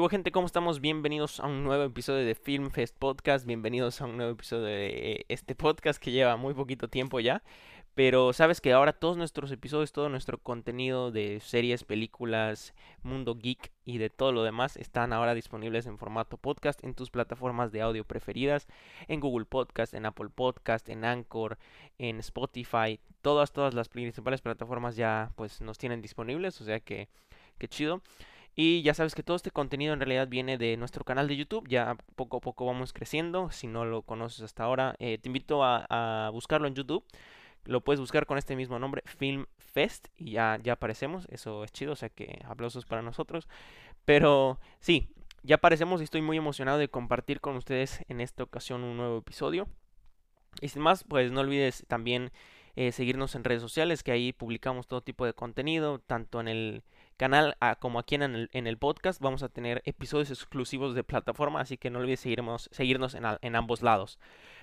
¿Qué 0.00 0.02
hubo 0.02 0.08
gente? 0.08 0.32
¿Cómo 0.32 0.46
estamos? 0.46 0.80
Bienvenidos 0.80 1.40
a 1.40 1.46
un 1.46 1.62
nuevo 1.62 1.84
episodio 1.84 2.24
de 2.24 2.34
Film 2.34 2.70
Fest 2.70 2.96
Podcast. 2.98 3.44
Bienvenidos 3.44 4.00
a 4.00 4.06
un 4.06 4.16
nuevo 4.16 4.32
episodio 4.32 4.62
de 4.62 5.26
este 5.28 5.54
podcast 5.54 6.02
que 6.02 6.10
lleva 6.10 6.38
muy 6.38 6.54
poquito 6.54 6.88
tiempo 6.88 7.20
ya. 7.20 7.42
Pero 7.94 8.32
sabes 8.32 8.62
que 8.62 8.72
ahora 8.72 8.94
todos 8.94 9.18
nuestros 9.18 9.52
episodios, 9.52 9.92
todo 9.92 10.08
nuestro 10.08 10.38
contenido 10.38 11.10
de 11.10 11.38
series, 11.40 11.84
películas, 11.84 12.72
mundo 13.02 13.34
geek 13.34 13.72
y 13.84 13.98
de 13.98 14.08
todo 14.08 14.32
lo 14.32 14.42
demás 14.42 14.78
están 14.78 15.12
ahora 15.12 15.34
disponibles 15.34 15.84
en 15.84 15.98
formato 15.98 16.38
podcast 16.38 16.82
en 16.82 16.94
tus 16.94 17.10
plataformas 17.10 17.70
de 17.70 17.82
audio 17.82 18.04
preferidas, 18.04 18.68
en 19.06 19.20
Google 19.20 19.44
Podcast, 19.44 19.92
en 19.92 20.06
Apple 20.06 20.30
Podcast, 20.34 20.88
en 20.88 21.04
Anchor, 21.04 21.58
en 21.98 22.20
Spotify, 22.20 22.98
todas 23.20 23.52
todas 23.52 23.74
las 23.74 23.90
principales 23.90 24.40
plataformas 24.40 24.96
ya 24.96 25.30
pues 25.36 25.60
nos 25.60 25.76
tienen 25.76 26.00
disponibles, 26.00 26.58
o 26.62 26.64
sea 26.64 26.80
que 26.80 27.10
qué 27.58 27.68
chido. 27.68 28.00
Y 28.62 28.82
ya 28.82 28.92
sabes 28.92 29.14
que 29.14 29.22
todo 29.22 29.38
este 29.38 29.50
contenido 29.50 29.94
en 29.94 30.00
realidad 30.00 30.28
viene 30.28 30.58
de 30.58 30.76
nuestro 30.76 31.02
canal 31.02 31.26
de 31.26 31.34
YouTube. 31.34 31.66
Ya 31.66 31.96
poco 32.14 32.36
a 32.36 32.40
poco 32.40 32.66
vamos 32.66 32.92
creciendo. 32.92 33.50
Si 33.50 33.66
no 33.66 33.86
lo 33.86 34.02
conoces 34.02 34.42
hasta 34.42 34.64
ahora, 34.64 34.96
eh, 34.98 35.16
te 35.16 35.30
invito 35.30 35.64
a, 35.64 36.28
buscarlo 36.30 36.68
en 36.68 36.74
YouTube. 36.74 37.02
Lo 37.64 37.80
puedes 37.80 38.00
buscar 38.00 38.26
con 38.26 38.36
este 38.36 38.56
mismo 38.56 38.78
nombre, 38.78 39.02
Film 39.06 39.46
Fest, 39.56 40.08
y 40.18 40.32
ya, 40.32 40.58
ya 40.62 40.74
aparecemos. 40.74 41.26
Eso 41.30 41.64
es 41.64 41.72
chido, 41.72 41.92
o 41.92 41.96
sea 41.96 42.10
que 42.10 42.38
aplausos 42.44 42.84
para 42.84 43.00
nosotros. 43.00 43.48
Pero 44.04 44.60
sí, 44.78 45.08
ya 45.42 45.54
aparecemos 45.54 46.02
y 46.02 46.04
estoy 46.04 46.20
muy 46.20 46.36
emocionado 46.36 46.76
de 46.76 46.88
compartir 46.88 47.40
con 47.40 47.56
ustedes 47.56 48.04
en 48.08 48.20
esta 48.20 48.42
ocasión 48.42 48.84
un 48.84 48.98
nuevo 48.98 49.16
episodio. 49.16 49.68
Y 50.60 50.68
sin 50.68 50.82
más, 50.82 51.02
pues 51.04 51.32
no 51.32 51.40
olvides 51.40 51.86
también 51.88 52.30
eh, 52.76 52.92
seguirnos 52.92 53.34
en 53.36 53.44
redes 53.44 53.62
sociales, 53.62 54.02
que 54.02 54.12
ahí 54.12 54.34
publicamos 54.34 54.86
todo 54.86 55.00
tipo 55.00 55.24
de 55.24 55.32
contenido, 55.32 55.98
tanto 55.98 56.42
en 56.42 56.48
el 56.48 56.82
canal 57.20 57.54
como 57.80 57.98
aquí 57.98 58.14
en 58.14 58.22
el, 58.22 58.48
en 58.54 58.66
el, 58.66 58.78
podcast. 58.78 59.20
Vamos 59.20 59.42
a 59.42 59.50
tener 59.50 59.82
episodios 59.84 60.30
exclusivos 60.30 60.94
de 60.94 61.04
plataforma, 61.04 61.60
así 61.60 61.76
que 61.76 61.90
no 61.90 61.98
olvides 61.98 62.20
seguirnos, 62.20 62.70
seguirnos 62.72 63.14
en, 63.14 63.56
ambos 63.56 63.82
lados. 63.82 64.18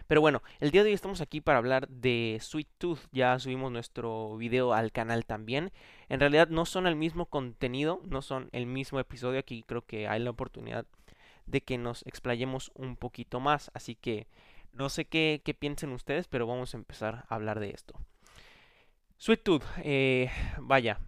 Pero 0.08 0.22
bueno, 0.22 0.42
el 0.60 0.72
día 0.72 0.82
de 0.82 0.90
hoy 0.90 0.96
estamos 0.96 1.22
aquí 1.22 1.40
para 1.40 1.60
hablar 1.60 1.88
de 1.88 2.40
Sweet 2.42 2.68
Tooth. 2.80 3.02
Ya 3.12 3.38
subimos 3.38 3.72
nuestro 3.72 4.38
video 4.38 4.74
al 4.74 4.92
canal 4.92 5.24
también. 5.24 5.72
En 6.10 6.20
realidad 6.20 6.48
no 6.48 6.66
son 6.66 6.88
el 6.88 6.96
mismo 6.96 7.28
contenido, 7.28 8.02
no 8.06 8.24
son 8.24 8.50
el 8.54 8.66
mismo 8.66 9.00
episodio. 9.00 9.38
Aquí 9.38 9.62
creo 9.62 9.84
que 9.84 10.08
hay 10.08 10.20
la 10.20 10.32
oportunidad 10.32 10.88
de 11.46 11.62
que 11.62 11.78
nos 11.78 12.04
explayemos 12.08 12.72
un 12.74 12.96
poquito 12.96 13.40
más. 13.40 13.70
Así 13.76 13.94
que 13.94 14.26
no 14.74 14.90
sé 14.90 15.06
qué, 15.06 15.44
qué 15.46 15.54
piensen 15.54 15.92
ustedes, 15.92 16.28
pero 16.28 16.48
vamos 16.48 16.74
a 16.74 16.78
empezar 16.78 17.26
a 17.30 17.36
hablar 17.36 17.60
de 17.60 17.70
esto. 17.70 17.94
Sweet 19.18 19.44
Tooth, 19.44 19.64
eh, 19.84 20.32
vaya, 20.60 21.00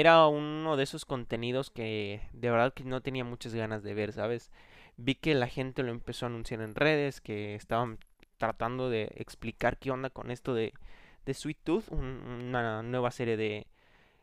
era 0.00 0.26
uno 0.26 0.76
de 0.76 0.82
esos 0.82 1.04
contenidos 1.04 1.70
que 1.70 2.20
de 2.32 2.50
verdad 2.50 2.74
que 2.74 2.82
no 2.82 3.00
tenía 3.00 3.24
muchas 3.24 3.54
ganas 3.54 3.84
de 3.84 3.94
ver, 3.94 4.12
¿sabes? 4.12 4.50
Vi 4.96 5.14
que 5.14 5.34
la 5.34 5.46
gente 5.46 5.84
lo 5.84 5.92
empezó 5.92 6.26
a 6.26 6.28
anunciar 6.28 6.60
en 6.62 6.74
redes, 6.74 7.20
que 7.20 7.54
estaban 7.54 7.98
tratando 8.38 8.90
de 8.90 9.12
explicar 9.16 9.78
qué 9.78 9.92
onda 9.92 10.10
con 10.10 10.32
esto 10.32 10.52
de, 10.52 10.74
de 11.26 11.34
Sweet 11.34 11.58
Tooth, 11.62 11.92
una 11.92 12.82
nueva 12.82 13.12
serie 13.12 13.36
de, 13.36 13.68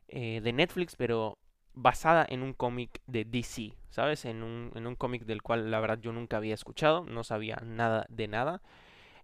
eh, 0.09 0.41
de 0.43 0.53
Netflix, 0.53 0.97
pero 0.97 1.37
basada 1.73 2.25
en 2.27 2.43
un 2.43 2.53
cómic 2.53 3.01
de 3.07 3.23
DC, 3.23 3.73
¿sabes? 3.91 4.25
En 4.25 4.43
un, 4.43 4.71
en 4.75 4.87
un 4.87 4.95
cómic 4.95 5.23
del 5.23 5.41
cual 5.41 5.71
la 5.71 5.79
verdad 5.79 5.99
yo 6.01 6.11
nunca 6.11 6.35
había 6.35 6.53
escuchado, 6.53 7.05
no 7.05 7.23
sabía 7.23 7.61
nada 7.63 8.05
de 8.09 8.27
nada. 8.27 8.61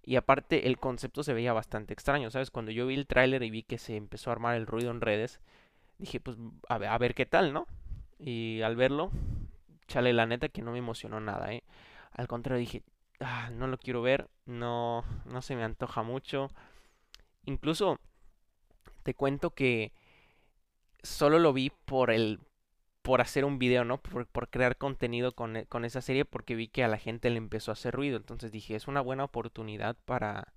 Y 0.03 0.15
aparte 0.15 0.67
el 0.67 0.77
concepto 0.79 1.23
se 1.23 1.33
veía 1.33 1.51
bastante 1.51 1.91
extraño, 1.93 2.31
¿sabes? 2.31 2.51
Cuando 2.51 2.71
yo 2.71 2.87
vi 2.87 2.95
el 2.95 3.07
tráiler 3.07 3.43
y 3.43 3.51
vi 3.51 3.63
que 3.63 3.77
se 3.77 3.97
empezó 3.97 4.29
a 4.29 4.33
armar 4.33 4.55
el 4.55 4.65
ruido 4.65 4.91
en 4.91 5.01
redes, 5.01 5.41
dije, 5.97 6.19
pues 6.19 6.37
a 6.69 6.77
ver, 6.77 6.89
a 6.89 6.97
ver 6.97 7.15
qué 7.15 7.25
tal, 7.25 7.53
¿no? 7.53 7.67
Y 8.19 8.61
al 8.61 8.75
verlo, 8.75 9.11
chale, 9.87 10.13
la 10.13 10.25
neta 10.25 10.49
que 10.49 10.61
no 10.61 10.71
me 10.71 10.79
emocionó 10.79 11.19
nada, 11.19 11.53
¿eh? 11.53 11.63
Al 12.11 12.27
contrario, 12.27 12.59
dije, 12.59 12.83
ah, 13.19 13.49
no 13.51 13.67
lo 13.67 13.77
quiero 13.77 14.01
ver, 14.01 14.29
no, 14.45 15.03
no 15.25 15.41
se 15.41 15.55
me 15.55 15.63
antoja 15.63 16.03
mucho. 16.03 16.49
Incluso 17.45 17.99
te 19.03 19.13
cuento 19.13 19.51
que 19.51 19.93
solo 21.03 21.39
lo 21.39 21.53
vi 21.53 21.71
por 21.85 22.11
el 22.11 22.39
por 23.01 23.21
hacer 23.21 23.45
un 23.45 23.57
video, 23.57 23.85
¿no? 23.85 23.99
Por, 24.01 24.27
por 24.27 24.49
crear 24.49 24.77
contenido 24.77 25.31
con, 25.31 25.55
e, 25.55 25.65
con, 25.65 25.85
esa 25.85 26.01
serie 26.01 26.25
porque 26.25 26.55
vi 26.55 26.67
que 26.67 26.83
a 26.83 26.89
la 26.89 26.97
gente 26.97 27.29
le 27.29 27.37
empezó 27.37 27.71
a 27.71 27.73
hacer 27.73 27.93
ruido. 27.93 28.17
Entonces 28.17 28.51
dije, 28.51 28.75
es 28.75 28.87
una 28.89 28.99
buena 28.99 29.23
oportunidad 29.23 29.95
para 30.05 30.53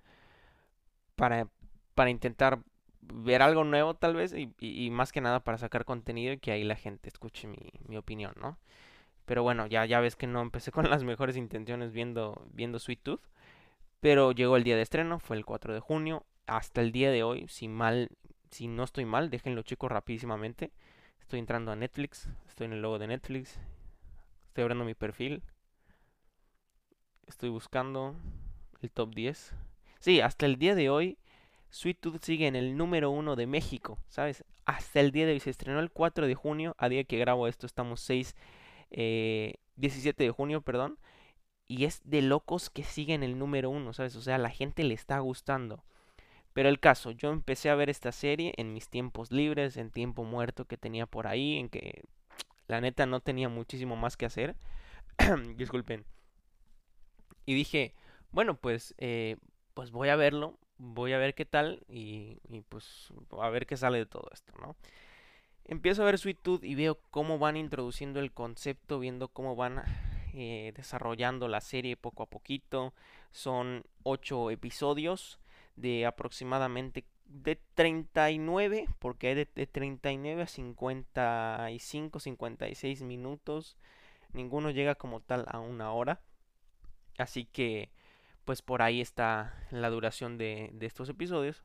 para 1.15 1.49
para 1.95 2.11
intentar 2.11 2.61
ver 3.01 3.43
algo 3.43 3.65
nuevo 3.65 3.95
tal 3.95 4.15
vez 4.15 4.35
y, 4.35 4.91
más 4.91 5.13
que 5.13 5.21
nada 5.21 5.41
para 5.41 5.59
sacar 5.59 5.85
contenido 5.85 6.33
y 6.33 6.39
que 6.39 6.53
ahí 6.53 6.65
la 6.65 6.77
gente 6.77 7.09
escuche 7.09 7.49
mi, 7.49 7.97
opinión, 7.97 8.35
¿no? 8.41 8.59
Pero 9.27 9.43
bueno, 9.43 9.67
ya, 9.67 9.85
ya 9.87 10.01
ves 10.01 10.17
que 10.17 10.27
no 10.27 10.41
empecé 10.43 10.73
con 10.73 10.89
las 10.91 11.05
mejores 11.05 11.37
intenciones 11.37 11.93
viendo, 11.93 12.47
viendo 12.53 12.79
Sweet 12.79 13.03
Tooth. 13.03 13.23
Pero 14.01 14.33
llegó 14.33 14.57
el 14.57 14.65
día 14.65 14.77
de 14.77 14.83
estreno, 14.83 15.19
fue 15.19 15.37
el 15.37 15.45
4 15.45 15.75
de 15.75 15.81
junio. 15.81 16.25
Hasta 16.47 16.81
el 16.81 16.91
día 16.91 17.11
de 17.11 17.23
hoy, 17.23 17.47
si 17.49 17.69
mal, 17.69 18.09
si 18.51 18.67
no 18.67 18.83
estoy 18.83 19.05
mal, 19.05 19.31
déjenlo 19.31 19.63
chicos 19.63 19.93
rapidísimamente. 19.93 20.73
Estoy 21.21 21.39
entrando 21.39 21.71
a 21.71 21.77
Netflix, 21.77 22.29
estoy 22.49 22.67
en 22.67 22.73
el 22.73 22.83
logo 22.83 22.99
de 22.99 23.07
Netflix. 23.09 23.61
Estoy 24.49 24.63
abriendo 24.63 24.85
mi 24.85 24.95
perfil. 24.95 25.43
Estoy 27.27 27.51
buscando 27.51 28.17
el 28.81 28.91
top 28.91 29.15
10. 29.15 29.55
Sí, 30.01 30.21
hasta 30.21 30.47
el 30.47 30.57
día 30.57 30.75
de 30.75 30.91
hoy 30.91 31.20
Sweet 31.71 32.01
Tooth 32.01 32.23
sigue 32.23 32.47
en 32.47 32.57
el 32.57 32.77
número 32.77 33.11
uno 33.11 33.37
de 33.37 33.47
México, 33.47 33.99
¿sabes? 34.09 34.45
Hasta 34.65 35.01
el 35.01 35.13
día 35.13 35.27
de 35.27 35.33
hoy 35.33 35.41
se 35.41 35.51
estrenó 35.51 35.81
el 35.81 35.91
4 35.91 36.27
de 36.27 36.35
junio, 36.35 36.75
a 36.79 36.89
día 36.89 37.05
que 37.05 37.19
grabo 37.19 37.47
esto 37.47 37.67
estamos 37.67 38.01
6, 38.01 38.35
17 38.91 40.23
eh, 40.23 40.27
de 40.27 40.33
junio, 40.33 40.63
perdón. 40.63 40.99
Y 41.69 41.85
es 41.85 42.01
de 42.05 42.23
locos 42.23 42.71
que 42.71 42.83
sigue 42.83 43.15
en 43.15 43.23
el 43.23 43.39
número 43.39 43.71
uno, 43.71 43.93
¿sabes? 43.93 44.17
O 44.17 44.23
sea, 44.23 44.39
la 44.39 44.51
gente 44.51 44.83
le 44.83 44.95
está 44.95 45.21
gustando. 45.21 45.85
Pero 46.53 46.69
el 46.69 46.81
caso, 46.81 47.13
yo 47.13 47.31
empecé 47.31 47.71
a 47.71 47.77
ver 47.77 47.89
esta 47.89 48.11
serie 48.11 48.53
en 48.57 48.73
mis 48.75 48.89
tiempos 48.89 49.31
libres, 49.31 49.77
en 49.77 49.91
tiempo 49.91 50.25
muerto 50.25 50.65
que 50.65 50.77
tenía 50.77 51.07
por 51.07 51.29
ahí, 51.29 51.59
en 51.59 51.69
que 51.69 52.03
la 52.67 52.81
neta 52.81 53.07
no 53.07 53.21
tenía 53.21 53.49
muchísimo 53.49 53.95
más 53.95 54.17
que 54.17 54.27
hacer. 54.27 54.57
Disculpen. 55.57 56.05
Y 57.47 57.55
dije, 57.55 57.95
bueno, 58.33 58.57
pues, 58.57 58.95
eh, 58.99 59.37
pues 59.75 59.93
voy 59.93 60.09
a 60.09 60.17
verlo 60.17 60.59
voy 60.81 61.13
a 61.13 61.19
ver 61.19 61.35
qué 61.35 61.45
tal 61.45 61.85
y, 61.89 62.39
pues 62.69 63.09
a 63.39 63.49
ver 63.51 63.67
qué 63.67 63.77
sale 63.77 63.99
de 63.99 64.07
todo 64.07 64.29
esto, 64.33 64.53
¿no? 64.61 64.77
Empiezo 65.65 66.03
a 66.03 66.07
ver 66.07 66.19
Sweet 66.19 66.41
Tooth 66.43 66.65
y 66.65 66.75
veo 66.75 66.99
cómo 67.11 67.39
van 67.39 67.57
introduciendo 67.57 68.19
el 68.19 68.33
concepto, 68.33 68.99
viendo 68.99 69.29
cómo 69.29 69.55
van 69.55 69.83
eh, 70.33 70.73
desarrollando 70.75 71.49
la 71.49 71.61
serie 71.61 71.97
poco 71.97 72.23
a 72.23 72.27
poquito. 72.27 72.95
Son 73.31 73.85
8 74.03 74.51
episodios 74.51 75.39
de 75.77 76.07
aproximadamente 76.07 77.05
de 77.27 77.61
39, 77.75 78.87
porque 78.99 79.29
hay 79.29 79.35
de, 79.35 79.49
de 79.55 79.67
39 79.67 80.43
a 80.43 80.47
55, 80.47 82.19
56 82.19 83.03
minutos. 83.03 83.77
Ninguno 84.33 84.71
llega 84.71 84.95
como 84.97 85.21
tal 85.21 85.45
a 85.49 85.61
una 85.61 85.93
hora. 85.93 86.21
Así 87.19 87.45
que 87.45 87.91
pues 88.51 88.63
por 88.63 88.83
ahí 88.83 89.01
está 89.01 89.55
la 89.71 89.91
duración 89.91 90.37
de, 90.37 90.73
estos 90.81 91.09
episodios. 91.09 91.63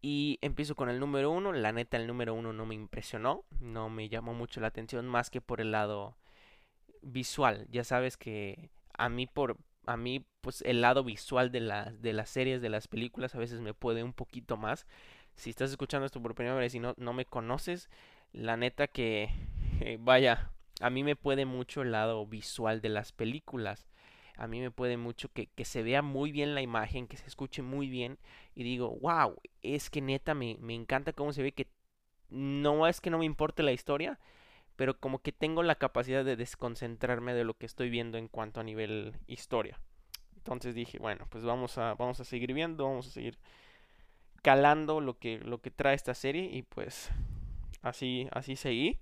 Y 0.00 0.38
empiezo 0.42 0.76
con 0.76 0.88
el 0.88 1.00
número 1.00 1.32
uno. 1.32 1.52
La 1.52 1.72
neta, 1.72 1.96
el 1.96 2.06
número 2.06 2.34
uno 2.34 2.52
no 2.52 2.66
me 2.66 2.76
impresionó. 2.76 3.44
No 3.58 3.90
me 3.90 4.08
llamó 4.08 4.32
mucho 4.32 4.60
la 4.60 4.68
atención 4.68 5.08
más 5.08 5.28
que 5.28 5.40
por 5.40 5.60
el 5.60 5.72
lado 5.72 6.16
visual. 7.02 7.66
Ya 7.68 7.82
sabes 7.82 8.16
que 8.16 8.70
a 8.96 9.08
mí 9.08 9.26
por 9.26 9.56
a 9.86 9.96
mí 9.96 10.24
pues 10.40 10.62
el 10.62 10.82
lado 10.82 11.02
visual 11.02 11.50
de, 11.50 11.58
de 11.98 12.12
las 12.12 12.30
series, 12.30 12.62
de 12.62 12.68
las 12.68 12.86
películas 12.86 13.34
a 13.34 13.38
veces 13.38 13.60
me 13.60 13.74
puede 13.74 14.04
un 14.04 14.12
poquito 14.12 14.56
más. 14.56 14.86
Si 15.34 15.50
estás 15.50 15.72
escuchando 15.72 16.06
esto 16.06 16.22
por 16.22 16.36
primera 16.36 16.54
vez 16.54 16.76
y 16.76 16.78
no, 16.78 16.94
no 16.96 17.12
me 17.12 17.24
conoces, 17.24 17.90
la 18.32 18.56
neta 18.56 18.86
que 18.86 19.30
vaya, 19.98 20.52
a 20.80 20.90
mí 20.90 21.02
me 21.02 21.16
puede 21.16 21.44
mucho 21.44 21.82
el 21.82 21.90
lado 21.90 22.24
visual 22.24 22.80
de 22.80 22.90
las 22.90 23.10
películas 23.10 23.89
a 24.40 24.46
mí 24.46 24.60
me 24.60 24.70
puede 24.70 24.96
mucho 24.96 25.30
que, 25.32 25.48
que, 25.48 25.66
se 25.66 25.82
vea 25.82 26.00
muy 26.00 26.32
bien 26.32 26.54
la 26.54 26.62
imagen, 26.62 27.06
que 27.06 27.18
se 27.18 27.26
escuche 27.26 27.60
muy 27.60 27.88
bien 27.88 28.18
y 28.54 28.62
digo, 28.62 28.98
wow, 29.00 29.36
es 29.60 29.90
que 29.90 30.00
neta 30.00 30.32
me, 30.32 30.56
me 30.60 30.74
encanta 30.74 31.12
cómo 31.12 31.34
se 31.34 31.42
ve 31.42 31.52
que 31.52 31.68
no 32.30 32.86
es 32.86 33.02
que 33.02 33.10
no 33.10 33.18
me 33.18 33.26
importe 33.26 33.62
la 33.62 33.72
historia, 33.72 34.18
pero 34.76 34.98
como 34.98 35.18
que 35.20 35.30
tengo 35.30 35.62
la 35.62 35.74
capacidad 35.74 36.24
de 36.24 36.36
desconcentrarme 36.36 37.34
de 37.34 37.44
lo 37.44 37.52
que 37.52 37.66
estoy 37.66 37.90
viendo 37.90 38.16
en 38.16 38.28
cuanto 38.28 38.60
a 38.60 38.64
nivel 38.64 39.14
historia. 39.26 39.78
Entonces 40.36 40.74
dije, 40.74 40.98
bueno, 40.98 41.26
pues 41.28 41.44
vamos 41.44 41.76
a, 41.76 41.92
vamos 41.94 42.18
a 42.20 42.24
seguir 42.24 42.54
viendo, 42.54 42.84
vamos 42.84 43.08
a 43.08 43.10
seguir 43.10 43.38
calando 44.40 45.02
lo 45.02 45.18
que, 45.18 45.38
lo 45.40 45.60
que 45.60 45.70
trae 45.70 45.94
esta 45.94 46.14
serie 46.14 46.44
y 46.44 46.62
pues 46.62 47.10
así, 47.82 48.26
así 48.32 48.56
seguí. 48.56 48.98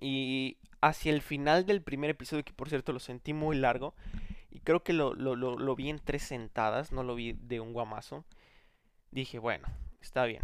Y 0.00 0.56
hacia 0.86 1.12
el 1.12 1.22
final 1.22 1.64
del 1.66 1.82
primer 1.82 2.10
episodio, 2.10 2.44
que 2.44 2.52
por 2.52 2.68
cierto 2.68 2.92
lo 2.92 2.98
sentí 2.98 3.32
muy 3.32 3.56
largo, 3.56 3.94
y 4.50 4.60
creo 4.60 4.82
que 4.82 4.92
lo, 4.92 5.76
vi 5.76 5.88
en 5.88 5.98
tres 5.98 6.22
sentadas, 6.22 6.92
no 6.92 7.02
lo 7.02 7.14
vi 7.14 7.32
de 7.32 7.60
un 7.60 7.72
guamazo, 7.72 8.24
dije, 9.10 9.38
bueno, 9.38 9.66
está 10.00 10.24
bien. 10.26 10.42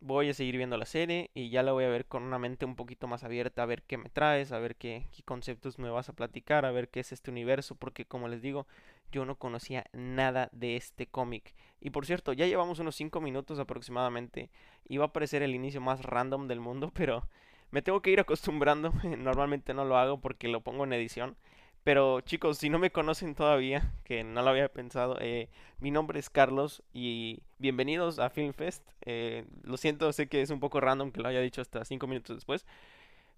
voy 0.00 0.28
a 0.28 0.34
seguir 0.34 0.56
viendo 0.56 0.76
la 0.76 0.86
serie 0.86 1.30
y 1.34 1.50
ya 1.50 1.62
la 1.62 1.72
voy 1.72 1.84
a 1.84 1.88
ver 1.88 2.06
con 2.06 2.22
una 2.22 2.38
mente 2.38 2.64
un 2.64 2.76
poquito 2.76 3.06
más 3.06 3.24
abierta, 3.24 3.62
a 3.62 3.66
ver 3.66 3.82
qué 3.82 3.98
me 3.98 4.08
traes, 4.08 4.52
a 4.52 4.58
ver 4.58 4.76
qué, 4.76 5.08
qué 5.10 5.22
conceptos 5.22 5.78
me 5.78 5.90
vas 5.90 6.08
a 6.08 6.12
platicar, 6.12 6.64
a 6.64 6.72
ver 6.72 6.88
qué 6.88 7.00
es 7.00 7.12
este 7.12 7.30
universo, 7.30 7.74
porque 7.74 8.04
como 8.04 8.28
les 8.28 8.42
digo, 8.42 8.66
yo 9.10 9.24
no 9.24 9.36
conocía 9.36 9.84
nada 9.92 10.48
de 10.52 10.76
este 10.76 11.06
cómic. 11.06 11.54
Y 11.80 11.90
por 11.90 12.06
cierto, 12.06 12.32
ya 12.32 12.46
llevamos 12.46 12.78
unos 12.78 12.96
5 12.96 13.20
minutos 13.20 13.58
aproximadamente 13.58 14.50
va 14.98 15.06
a 15.06 15.12
parecer 15.12 15.42
el 15.42 15.54
inicio 15.54 15.80
más 15.80 16.02
random 16.02 16.48
del 16.48 16.60
mundo, 16.60 16.90
pero 16.94 17.28
me 17.72 17.82
tengo 17.82 18.02
que 18.02 18.10
ir 18.10 18.20
acostumbrando, 18.20 18.92
normalmente 19.18 19.74
no 19.74 19.84
lo 19.84 19.96
hago 19.96 20.20
porque 20.20 20.46
lo 20.46 20.60
pongo 20.60 20.84
en 20.84 20.92
edición. 20.92 21.36
Pero 21.84 22.20
chicos, 22.20 22.58
si 22.58 22.68
no 22.68 22.78
me 22.78 22.92
conocen 22.92 23.34
todavía, 23.34 23.92
que 24.04 24.22
no 24.22 24.42
lo 24.42 24.50
había 24.50 24.68
pensado, 24.68 25.18
eh, 25.20 25.48
mi 25.80 25.90
nombre 25.90 26.20
es 26.20 26.30
Carlos 26.30 26.84
y 26.92 27.42
bienvenidos 27.58 28.20
a 28.20 28.30
Film 28.30 28.52
Fest. 28.52 28.88
Eh, 29.00 29.46
lo 29.64 29.76
siento, 29.76 30.12
sé 30.12 30.28
que 30.28 30.42
es 30.42 30.50
un 30.50 30.60
poco 30.60 30.80
random 30.80 31.10
que 31.10 31.20
lo 31.20 31.28
haya 31.28 31.40
dicho 31.40 31.60
hasta 31.60 31.84
5 31.84 32.06
minutos 32.06 32.36
después, 32.36 32.66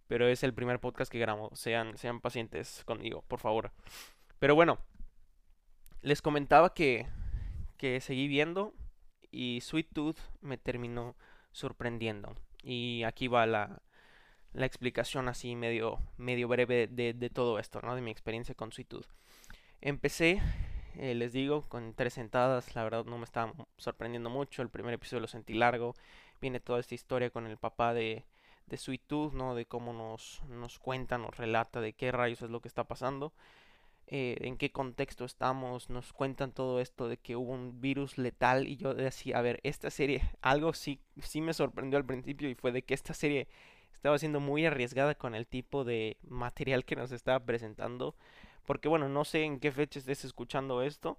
pero 0.08 0.28
es 0.28 0.42
el 0.42 0.52
primer 0.52 0.78
podcast 0.78 1.10
que 1.10 1.18
grabo. 1.18 1.50
Sean, 1.54 1.96
sean 1.96 2.20
pacientes 2.20 2.82
conmigo, 2.84 3.24
por 3.28 3.38
favor. 3.38 3.70
Pero 4.40 4.54
bueno, 4.54 4.78
les 6.02 6.20
comentaba 6.20 6.74
que, 6.74 7.06
que 7.78 8.00
seguí 8.00 8.28
viendo 8.28 8.74
y 9.30 9.62
Sweet 9.62 9.88
Tooth 9.94 10.18
me 10.42 10.58
terminó 10.58 11.16
sorprendiendo. 11.52 12.34
Y 12.62 13.04
aquí 13.04 13.26
va 13.26 13.46
la, 13.46 13.80
la 14.54 14.66
explicación 14.66 15.28
así 15.28 15.56
medio, 15.56 15.98
medio 16.16 16.48
breve 16.48 16.86
de, 16.86 17.30
todo 17.30 17.58
esto, 17.58 17.80
¿no? 17.82 17.94
De 17.94 18.00
mi 18.00 18.10
experiencia 18.10 18.54
con 18.54 18.70
Tooth. 18.70 19.08
Empecé, 19.80 20.40
eh, 20.96 21.14
les 21.14 21.32
digo, 21.32 21.62
con 21.62 21.92
tres 21.94 22.14
sentadas. 22.14 22.74
La 22.74 22.84
verdad 22.84 23.04
no 23.04 23.18
me 23.18 23.24
estaba 23.24 23.52
sorprendiendo 23.76 24.30
mucho. 24.30 24.62
El 24.62 24.70
primer 24.70 24.94
episodio 24.94 25.20
lo 25.20 25.26
sentí 25.26 25.54
largo. 25.54 25.94
Viene 26.40 26.60
toda 26.60 26.80
esta 26.80 26.94
historia 26.94 27.30
con 27.30 27.46
el 27.46 27.58
papá 27.58 27.92
de, 27.94 28.24
de 28.66 28.98
Tooth, 28.98 29.34
¿no? 29.34 29.56
De 29.56 29.66
cómo 29.66 29.92
nos, 29.92 30.40
nos 30.48 30.78
cuenta, 30.78 31.18
nos 31.18 31.36
relata 31.36 31.80
de 31.80 31.92
qué 31.92 32.12
rayos 32.12 32.42
es 32.42 32.50
lo 32.50 32.60
que 32.60 32.68
está 32.68 32.84
pasando. 32.84 33.32
Eh, 34.06 34.36
en 34.42 34.58
qué 34.58 34.70
contexto 34.70 35.24
estamos, 35.24 35.88
nos 35.88 36.12
cuentan 36.12 36.52
todo 36.52 36.78
esto 36.78 37.08
de 37.08 37.16
que 37.16 37.36
hubo 37.36 37.52
un 37.52 37.80
virus 37.80 38.18
letal 38.18 38.68
y 38.68 38.76
yo 38.76 38.92
decía, 38.92 39.38
a 39.38 39.42
ver, 39.42 39.60
esta 39.62 39.90
serie, 39.90 40.22
algo 40.42 40.74
sí, 40.74 41.00
sí 41.22 41.40
me 41.40 41.54
sorprendió 41.54 41.96
al 41.96 42.04
principio 42.04 42.50
y 42.50 42.54
fue 42.54 42.70
de 42.70 42.82
que 42.82 42.92
esta 42.92 43.14
serie 43.14 43.48
estaba 43.94 44.18
siendo 44.18 44.40
muy 44.40 44.66
arriesgada 44.66 45.14
con 45.14 45.34
el 45.34 45.46
tipo 45.46 45.84
de 45.84 46.16
material 46.28 46.84
que 46.84 46.96
nos 46.96 47.12
estaba 47.12 47.40
presentando, 47.44 48.14
porque 48.66 48.88
bueno, 48.88 49.08
no 49.08 49.24
sé 49.24 49.44
en 49.44 49.60
qué 49.60 49.72
fecha 49.72 49.98
estés 49.98 50.24
escuchando 50.24 50.82
esto, 50.82 51.18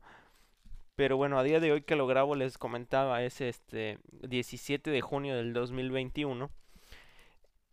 pero 0.95 1.17
bueno, 1.17 1.37
a 1.37 1.43
día 1.43 1.59
de 1.59 1.71
hoy 1.71 1.81
que 1.81 1.95
lo 1.95 2.07
grabo 2.07 2.35
les 2.35 2.57
comentaba, 2.57 3.23
es 3.23 3.41
este 3.41 3.99
17 4.21 4.89
de 4.89 5.01
junio 5.01 5.35
del 5.35 5.53
2021. 5.53 6.49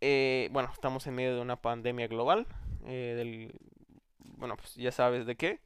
Eh, 0.00 0.48
bueno, 0.50 0.70
estamos 0.72 1.06
en 1.06 1.14
medio 1.14 1.36
de 1.36 1.40
una 1.40 1.56
pandemia 1.56 2.08
global, 2.08 2.46
eh, 2.86 3.14
del 3.16 3.52
bueno, 4.42 4.56
pues 4.56 4.74
ya 4.74 4.90
sabes 4.90 5.24
de 5.24 5.36
qué. 5.36 5.60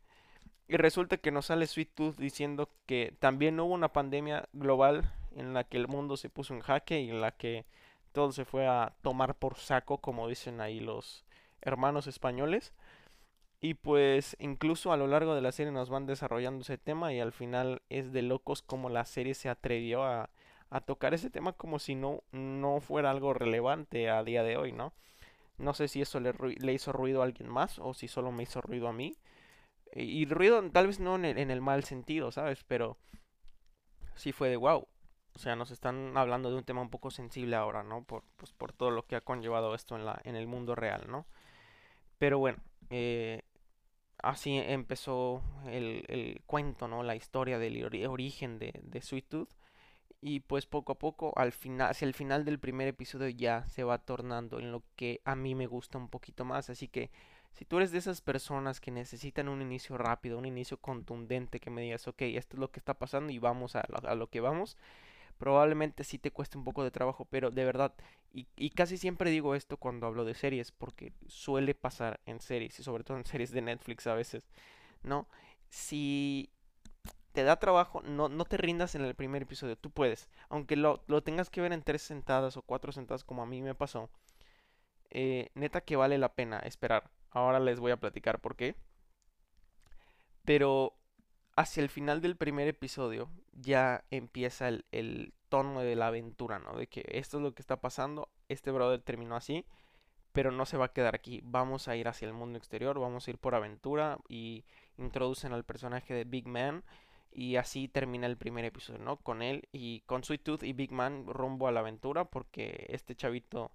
Y 0.68 0.76
resulta 0.76 1.16
que 1.16 1.30
nos 1.30 1.46
sale 1.46 1.66
Sweet 1.66 1.94
Tooth 1.94 2.16
diciendo 2.16 2.68
que 2.84 3.14
también 3.20 3.58
hubo 3.60 3.72
una 3.72 3.92
pandemia 3.92 4.48
global 4.52 5.10
en 5.34 5.54
la 5.54 5.64
que 5.64 5.76
el 5.78 5.88
mundo 5.88 6.16
se 6.16 6.28
puso 6.28 6.52
en 6.54 6.60
jaque 6.60 7.00
y 7.00 7.10
en 7.10 7.20
la 7.20 7.30
que 7.30 7.64
todo 8.16 8.32
se 8.32 8.46
fue 8.46 8.66
a 8.66 8.94
tomar 9.02 9.34
por 9.34 9.56
saco, 9.56 9.98
como 9.98 10.26
dicen 10.26 10.62
ahí 10.62 10.80
los 10.80 11.26
hermanos 11.60 12.06
españoles. 12.06 12.72
Y 13.60 13.74
pues 13.74 14.36
incluso 14.38 14.90
a 14.90 14.96
lo 14.96 15.06
largo 15.06 15.34
de 15.34 15.42
la 15.42 15.52
serie 15.52 15.70
nos 15.70 15.90
van 15.90 16.06
desarrollando 16.06 16.62
ese 16.62 16.78
tema 16.78 17.12
y 17.12 17.20
al 17.20 17.32
final 17.32 17.82
es 17.90 18.12
de 18.12 18.22
locos 18.22 18.62
como 18.62 18.88
la 18.88 19.04
serie 19.04 19.34
se 19.34 19.50
atrevió 19.50 20.02
a, 20.02 20.30
tocar 20.86 21.12
ese 21.12 21.28
tema 21.28 21.52
como 21.52 21.78
si 21.78 21.94
no, 21.94 22.22
no 22.32 22.80
fuera 22.80 23.10
algo 23.10 23.34
relevante 23.34 24.08
a 24.08 24.24
día 24.24 24.42
de 24.42 24.56
hoy, 24.56 24.72
¿no? 24.72 24.94
No 25.58 25.74
sé 25.74 25.86
si 25.86 26.00
eso 26.00 26.19
le, 26.19 26.72
hizo 26.72 26.92
ruido 26.92 27.20
a 27.20 27.26
alguien 27.26 27.50
más 27.50 27.78
o 27.78 27.92
si 27.92 28.08
solo 28.08 28.32
me 28.32 28.44
hizo 28.44 28.62
ruido 28.62 28.88
a 28.88 28.94
mí. 28.94 29.14
Y, 29.92 30.24
ruido 30.24 30.62
tal 30.70 30.86
vez 30.86 31.00
no 31.00 31.16
en 31.16 31.26
el, 31.26 31.36
en 31.38 31.50
el, 31.50 31.60
mal 31.60 31.84
sentido, 31.84 32.32
¿sabes? 32.32 32.64
Pero 32.64 32.96
sí 34.14 34.32
fue 34.32 34.48
de 34.48 34.56
wow. 34.56 34.88
O 35.36 35.38
sea, 35.38 35.54
nos 35.54 35.70
están 35.70 36.16
hablando 36.16 36.50
de 36.50 36.56
un 36.56 36.64
tema 36.64 36.80
un 36.80 36.88
poco 36.88 37.10
sensible 37.10 37.56
ahora, 37.56 37.82
¿no? 37.82 38.04
Por, 38.04 38.24
pues, 38.38 38.54
por 38.54 38.72
todo 38.72 38.90
lo 38.90 39.06
que 39.06 39.16
ha 39.16 39.20
conllevado 39.20 39.74
esto 39.74 39.94
en, 39.94 40.06
la, 40.06 40.18
en 40.24 40.34
el 40.34 40.46
mundo 40.46 40.74
real, 40.74 41.04
¿no? 41.08 41.26
Pero 42.16 42.38
bueno, 42.38 42.56
eh, 42.88 43.42
así 44.22 44.56
empezó 44.56 45.42
el, 45.66 46.06
el, 46.08 46.40
cuento, 46.46 46.88
¿no? 46.88 47.02
La 47.02 47.16
historia 47.16 47.58
del 47.58 47.84
origen 48.08 48.58
de, 48.58 48.80
de 48.82 49.02
Sweet 49.02 49.28
Tooth 49.28 49.50
y 50.22 50.40
pues 50.40 50.64
poco 50.64 50.92
a 50.92 50.98
poco 50.98 51.34
al 51.36 51.52
final 51.52 51.90
hacia 51.90 52.06
el 52.06 52.14
final 52.14 52.46
del 52.46 52.58
primer 52.58 52.88
episodio 52.88 53.28
ya 53.28 53.66
se 53.66 53.84
va 53.84 53.98
tornando 53.98 54.58
en 54.58 54.72
lo 54.72 54.82
que 54.96 55.20
a 55.26 55.36
mí 55.36 55.54
me 55.54 55.66
gusta 55.66 55.98
un 55.98 56.08
poquito 56.08 56.46
más 56.46 56.70
así 56.70 56.88
que 56.88 57.10
si 57.52 57.66
tú 57.66 57.76
eres 57.76 57.92
de 57.92 57.98
esas 57.98 58.22
personas 58.22 58.80
que 58.80 58.90
necesitan 58.90 59.50
un 59.50 59.60
inicio 59.60 59.98
rápido 59.98 60.38
un 60.38 60.46
inicio 60.46 60.78
contundente 60.78 61.60
que 61.60 61.68
me 61.68 61.82
digas 61.82 62.08
ok 62.08 62.22
esto 62.22 62.56
es 62.56 62.60
lo 62.60 62.70
que 62.70 62.80
está 62.80 62.94
pasando 62.94 63.30
y 63.30 63.38
vamos 63.38 63.76
a 63.76 63.80
a 63.80 64.14
lo 64.14 64.28
que 64.28 64.40
vamos 64.40 64.78
probablemente 65.38 66.04
sí 66.04 66.18
te 66.18 66.30
cueste 66.30 66.58
un 66.58 66.64
poco 66.64 66.84
de 66.84 66.90
trabajo 66.90 67.26
pero 67.30 67.50
de 67.50 67.64
verdad 67.64 67.94
y, 68.32 68.70
casi 68.70 68.98
siempre 68.98 69.30
digo 69.30 69.54
esto 69.54 69.78
cuando 69.78 70.06
hablo 70.06 70.24
de 70.24 70.34
series 70.34 70.70
porque 70.70 71.12
suele 71.26 71.74
pasar 71.74 72.20
en 72.26 72.40
series 72.40 72.78
y 72.78 72.82
sobre 72.82 73.04
todo 73.04 73.16
en 73.16 73.24
series 73.24 73.50
de 73.50 73.62
Netflix 73.62 74.06
a 74.06 74.14
veces 74.14 74.46
no 75.02 75.26
si 75.68 76.50
te 77.36 77.44
da 77.44 77.58
trabajo, 77.58 78.00
no, 78.02 78.30
no 78.30 78.46
te 78.46 78.56
rindas 78.56 78.94
en 78.94 79.02
el 79.02 79.14
primer 79.14 79.42
episodio, 79.42 79.76
tú 79.76 79.90
puedes. 79.90 80.30
Aunque 80.48 80.74
lo, 80.74 81.04
lo 81.06 81.22
tengas 81.22 81.50
que 81.50 81.60
ver 81.60 81.74
en 81.74 81.82
tres 81.82 82.00
sentadas 82.00 82.56
o 82.56 82.62
cuatro 82.62 82.92
sentadas 82.92 83.24
como 83.24 83.42
a 83.42 83.46
mí 83.46 83.60
me 83.60 83.74
pasó. 83.74 84.08
Eh, 85.10 85.50
neta 85.54 85.82
que 85.82 85.96
vale 85.96 86.16
la 86.16 86.34
pena 86.34 86.60
esperar. 86.60 87.10
Ahora 87.30 87.60
les 87.60 87.78
voy 87.78 87.92
a 87.92 87.98
platicar 87.98 88.40
por 88.40 88.56
qué. 88.56 88.74
Pero 90.46 90.94
hacia 91.56 91.82
el 91.82 91.88
final 91.88 92.20
del 92.20 92.37
primer 92.37 92.69
episodio 92.69 93.31
ya 93.53 94.05
empieza 94.11 94.69
el, 94.69 95.32
tono 95.49 95.81
de 95.81 95.94
la 95.94 96.08
aventura, 96.08 96.58
¿no? 96.58 96.76
De 96.76 96.88
que 96.88 97.05
esto 97.08 97.37
es 97.37 97.43
lo 97.43 97.55
que 97.55 97.62
está 97.62 97.81
pasando, 97.81 98.29
este 98.49 98.73
brother 98.73 99.00
terminó 99.00 99.37
así, 99.37 99.64
pero 100.32 100.50
no 100.50 100.67
se 100.67 100.76
va 100.76 100.87
a 100.87 100.93
quedar 100.93 101.14
aquí. 101.14 101.41
Vamos 101.44 101.87
a 101.87 101.94
ir 101.97 102.08
hacia 102.08 102.26
el 102.26 102.35
mundo 102.35 102.58
exterior, 102.58 102.99
vamos 102.99 103.26
a 103.26 103.31
ir 103.31 103.38
por 103.38 103.55
aventura 103.55 104.19
y 104.29 104.64
introducen 104.99 105.53
al 105.53 105.64
personaje 105.64 106.14
de 106.14 106.25
Big 106.25 106.49
Man 106.49 106.82
y 107.31 107.56
así 107.56 107.87
termina 107.87 108.26
el 108.26 108.37
primer 108.37 108.65
episodio, 108.65 108.98
¿no? 108.98 109.19
Con 109.19 109.41
él 109.41 109.69
y 109.70 110.01
con 110.01 110.25
Sweet 110.25 110.43
Tooth 110.43 110.63
y 110.65 110.72
Big 110.72 110.91
Man 110.91 111.27
rumbo 111.27 111.69
a 111.69 111.72
la 111.72 111.81
aventura 111.81 112.25
porque 112.25 112.86
este 112.89 113.15
chavito 113.15 113.70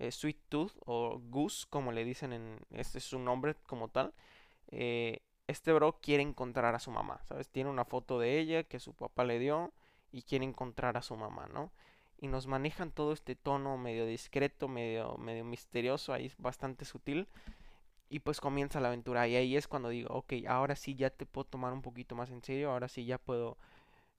eh, 0.00 0.10
Sweet 0.10 0.38
Tooth 0.48 0.72
o 0.86 1.20
Goose, 1.20 1.66
como 1.70 1.92
le 1.92 2.04
dicen 2.04 2.32
en... 2.32 2.58
Este 2.72 2.98
es 2.98 3.04
su 3.04 3.20
nombre 3.20 3.54
como 3.66 3.88
tal. 3.88 4.12
Eh, 4.72 5.22
este 5.46 5.72
bro 5.72 5.98
quiere 6.00 6.22
encontrar 6.22 6.74
a 6.74 6.78
su 6.78 6.90
mamá, 6.90 7.20
¿sabes? 7.24 7.48
Tiene 7.48 7.70
una 7.70 7.84
foto 7.84 8.18
de 8.18 8.38
ella 8.38 8.64
que 8.64 8.80
su 8.80 8.94
papá 8.94 9.24
le 9.24 9.38
dio 9.38 9.72
y 10.10 10.22
quiere 10.22 10.44
encontrar 10.44 10.96
a 10.96 11.02
su 11.02 11.16
mamá, 11.16 11.48
¿no? 11.52 11.72
Y 12.18 12.28
nos 12.28 12.46
manejan 12.46 12.92
todo 12.92 13.12
este 13.12 13.34
tono 13.34 13.76
medio 13.78 14.06
discreto, 14.06 14.68
medio, 14.68 15.16
medio 15.18 15.44
misterioso, 15.44 16.12
ahí 16.12 16.26
es 16.26 16.36
bastante 16.38 16.84
sutil 16.84 17.28
y 18.12 18.20
pues 18.20 18.40
comienza 18.40 18.78
la 18.78 18.88
aventura. 18.88 19.26
Y 19.26 19.36
ahí 19.36 19.56
es 19.56 19.66
cuando 19.66 19.88
digo, 19.88 20.10
ok, 20.14 20.34
ahora 20.46 20.76
sí 20.76 20.94
ya 20.94 21.08
te 21.08 21.24
puedo 21.24 21.46
tomar 21.46 21.72
un 21.72 21.80
poquito 21.80 22.14
más 22.14 22.30
en 22.30 22.42
serio. 22.42 22.70
Ahora 22.70 22.88
sí 22.88 23.06
ya 23.06 23.16
puedo 23.16 23.56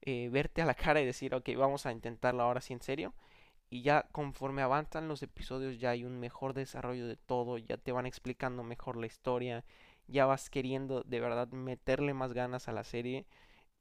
eh, 0.02 0.30
verte 0.32 0.64
a 0.64 0.66
la 0.66 0.74
cara 0.74 1.00
y 1.00 1.06
decir, 1.06 1.36
ok, 1.36 1.50
vamos 1.56 1.86
a 1.86 1.92
intentarlo 1.92 2.42
ahora 2.42 2.60
sí 2.60 2.74
en 2.74 2.82
serio. 2.82 3.14
Y 3.70 3.84
ya 3.84 4.08
conforme 4.12 4.64
avanzan 4.64 5.08
los 5.08 5.22
episodios 5.22 5.80
ya 5.80 5.92
hay 5.92 6.06
un 6.06 6.20
mejor 6.20 6.56
desarrollo 6.56 7.08
de 7.08 7.18
todo. 7.18 7.60
Ya 7.60 7.78
te 7.78 7.92
van 7.92 8.08
explicando 8.08 8.64
mejor 8.64 8.98
la 8.98 9.06
historia. 9.06 9.64
Ya 10.08 10.26
vas 10.26 10.50
queriendo 10.50 11.04
de 11.04 11.20
verdad 11.20 11.48
meterle 11.50 12.14
más 12.14 12.34
ganas 12.34 12.68
a 12.68 12.74
la 12.74 12.84
serie. 12.84 13.26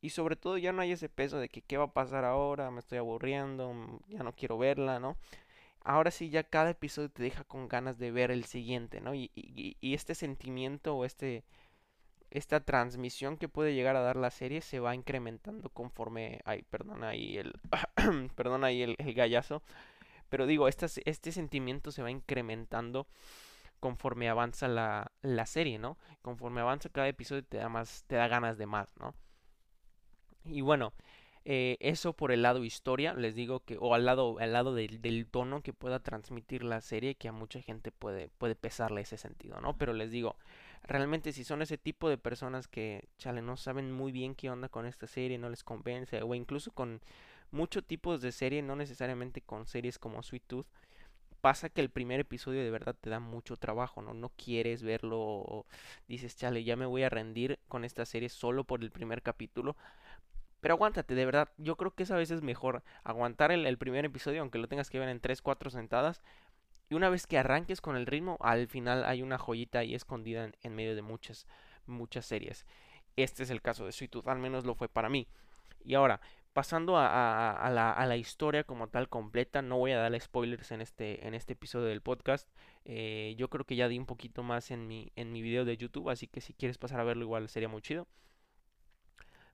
Y 0.01 0.11
sobre 0.11 0.37
todo 0.37 0.59
ya 0.59 0.73
no 0.73 0.83
hay 0.83 0.93
ese 0.93 1.09
peso 1.09 1.39
de 1.39 1.49
que 1.49 1.63
qué 1.63 1.79
va 1.79 1.85
a 1.85 1.93
pasar 1.93 2.25
ahora, 2.25 2.71
me 2.71 2.81
estoy 2.81 2.99
aburriendo, 2.99 4.01
ya 4.09 4.23
no 4.23 4.33
quiero 4.33 4.59
verla, 4.59 4.99
¿no? 4.99 5.17
ahora 5.85 6.11
sí 6.11 6.31
ya 6.31 6.45
cada 6.45 6.71
episodio 6.71 7.11
te 7.11 7.23
deja 7.23 7.45
con 7.45 7.69
ganas 7.69 7.99
de 7.99 8.11
ver 8.11 8.31
el 8.31 8.45
siguiente, 8.45 9.01
¿no? 9.01 9.15
Y, 9.15 9.31
y, 9.35 9.95
este 9.95 10.15
sentimiento 10.15 10.97
o 10.97 11.05
este 11.05 11.45
esta 12.31 12.61
transmisión 12.61 13.37
que 13.37 13.49
puede 13.49 13.75
llegar 13.75 13.95
a 13.95 14.01
dar 14.01 14.17
la 14.17 14.31
serie 14.31 14.63
se 14.63 14.81
va 14.81 14.95
incrementando 14.95 15.69
conforme 15.69 16.41
ay 16.47 16.63
perdón 16.63 17.05
ahí 17.05 17.37
el 17.37 17.53
perdón 18.37 18.65
ahí 18.65 18.83
el, 18.83 18.97
gallazo 19.15 19.63
pero 20.31 20.47
digo 20.47 20.67
este 20.67 20.89
sentimiento 21.33 21.93
se 21.93 22.03
va 22.03 22.11
incrementando 22.11 23.07
conforme 23.83 24.29
avanza 24.29 24.69
la, 24.69 25.11
la 25.23 25.45
serie 25.45 25.77
no 25.81 25.99
conforme 26.23 26.61
avanza 26.61 26.89
cada 26.89 27.09
episodio 27.09 27.45
te 27.45 27.57
da 27.57 27.69
más 27.69 28.05
te 28.07 28.15
da 28.15 28.29
ganas 28.29 28.57
de 28.57 28.67
más 28.67 28.97
no 28.97 29.13
y 30.45 30.61
bueno 30.61 30.93
eh, 31.45 31.77
eso 31.81 32.13
por 32.13 32.31
el 32.31 32.43
lado 32.43 32.63
historia, 32.63 33.15
les 33.15 33.35
digo 33.35 33.65
que, 33.65 33.77
o 33.81 33.95
al 33.95 34.05
lado, 34.05 34.37
al 34.39 34.53
lado 34.53 34.77
del, 34.77 35.27
tono 35.29 35.61
que 35.61 35.73
pueda 35.73 35.99
transmitir 35.99 36.63
la 36.63 36.81
serie, 36.81 37.17
que 37.17 37.27
a 37.27 37.33
mucha 37.33 37.61
gente 37.61 37.91
puede, 37.91 38.29
puede 38.39 38.55
pesarle 38.55 39.01
ese 39.01 39.17
sentido, 39.17 39.61
¿no? 39.61 39.77
Pero 39.77 39.93
les 39.93 40.13
digo, 40.13 40.37
realmente 40.85 41.33
si 41.33 41.43
son 41.43 41.61
ese 41.61 41.79
tipo 41.79 42.09
de 42.09 42.17
personas 42.17 42.69
que, 42.69 43.09
chale, 43.19 43.43
no 43.43 43.57
saben 43.57 43.91
muy 43.91 44.13
bien 44.13 44.37
qué 44.37 44.51
onda 44.51 44.69
con 44.69 44.87
esta 44.87 45.09
serie, 45.09 45.37
no 45.37 45.51
les 45.51 45.65
convence, 45.65 46.23
o 46.23 46.33
incluso 46.37 46.71
con, 46.71 47.01
muchos 47.53 47.85
tipos 47.85 48.21
de 48.21 48.33
serie, 48.33 48.63
no 48.63 48.75
necesariamente 48.75 49.43
con 49.43 49.67
series 49.67 49.99
como 49.99 50.23
Sweet 50.23 50.45
Tooth, 50.47 50.67
pasa 51.43 51.69
que 51.69 51.83
el 51.83 51.91
primer 51.91 52.21
episodio 52.21 52.63
de 52.63 52.71
verdad 52.71 52.97
te 52.99 53.11
da 53.11 53.21
mucho 53.21 53.57
trabajo, 53.57 54.01
¿no? 54.01 54.15
No 54.15 54.31
quieres 54.31 54.83
verlo, 54.83 55.67
dices, 56.09 56.37
chale, 56.37 56.65
ya 56.65 56.77
me 56.77 56.87
voy 56.87 57.03
a 57.03 57.11
rendir 57.11 57.59
con 57.69 57.85
esta 57.85 58.07
serie 58.07 58.31
solo 58.31 58.65
por 58.65 58.83
el 58.83 58.93
primer 58.93 59.23
capítulo. 59.23 59.77
Pero 60.61 60.75
aguántate, 60.75 61.17
de 61.17 61.27
verdad, 61.27 61.49
yo 61.59 61.77
creo 61.77 61.93
que 61.95 62.05
es 62.05 62.13
a 62.13 62.17
veces 62.17 62.41
mejor 62.43 62.85
aguantar 63.03 63.51
el, 63.51 63.77
primer 63.77 64.05
episodio, 64.05 64.41
aunque 64.41 64.59
lo 64.59 64.69
tengas 64.69 64.89
que 64.89 65.01
ver 65.01 65.09
en 65.09 65.21
3, 65.21 65.43
4 65.43 65.71
sentadas. 65.71 66.23
Y 66.89 66.95
una 66.95 67.11
vez 67.11 67.27
que 67.27 67.39
arranques 67.39 67.81
con 67.81 67.97
el 67.97 68.07
ritmo, 68.07 68.39
al 68.41 68.69
final 68.69 69.05
hay 69.05 69.23
una 69.23 69.37
joyita 69.37 69.81
ahí 69.81 69.97
escondida 69.97 70.53
en, 70.63 70.75
medio 70.75 70.95
de 70.95 71.03
muchas, 71.03 71.49
muchas 71.87 72.25
series. 72.25 72.65
Este 73.17 73.43
es 73.43 73.51
el 73.51 73.61
caso 73.61 73.85
de 73.85 74.09
Tooth, 74.09 74.29
al 74.29 74.39
menos 74.39 74.65
lo 74.65 74.77
fue 74.77 74.89
para 74.89 75.09
mí. 75.09 75.27
Y 75.85 75.95
ahora, 75.95 76.21
pasando 76.53 76.97
a, 76.99 77.71
la, 77.71 78.17
historia 78.17 78.65
como 78.65 78.89
tal 78.89 79.09
completa, 79.09 79.63
no 79.63 79.79
voy 79.79 79.93
a 79.93 79.99
darle 79.99 80.21
spoilers 80.21 80.71
en 80.73 80.81
este, 80.81 81.27
en 81.27 81.35
este 81.35 81.55
episodio 81.55 81.87
del 81.87 82.03
podcast. 82.03 82.49
Eh, 82.85 83.35
yo 83.39 83.49
creo 83.49 83.65
que 83.65 83.77
ya 83.77 83.89
di 83.89 83.99
un 83.99 84.07
poquito 84.07 84.43
más 84.43 84.71
en 84.71 84.87
mi, 84.87 85.13
en 85.17 85.33
mi 85.33 85.43
video 85.43 85.65
de 85.65 85.77
YouTube, 85.77 86.11
así 86.11 86.27
que 86.27 86.41
si 86.41 86.53
quieres 86.55 86.79
pasar 86.79 87.01
a 87.01 87.05
verlo 87.05 87.25
igual 87.25 87.49
sería 87.49 87.69
muy 87.69 87.83
chido. 87.83 88.07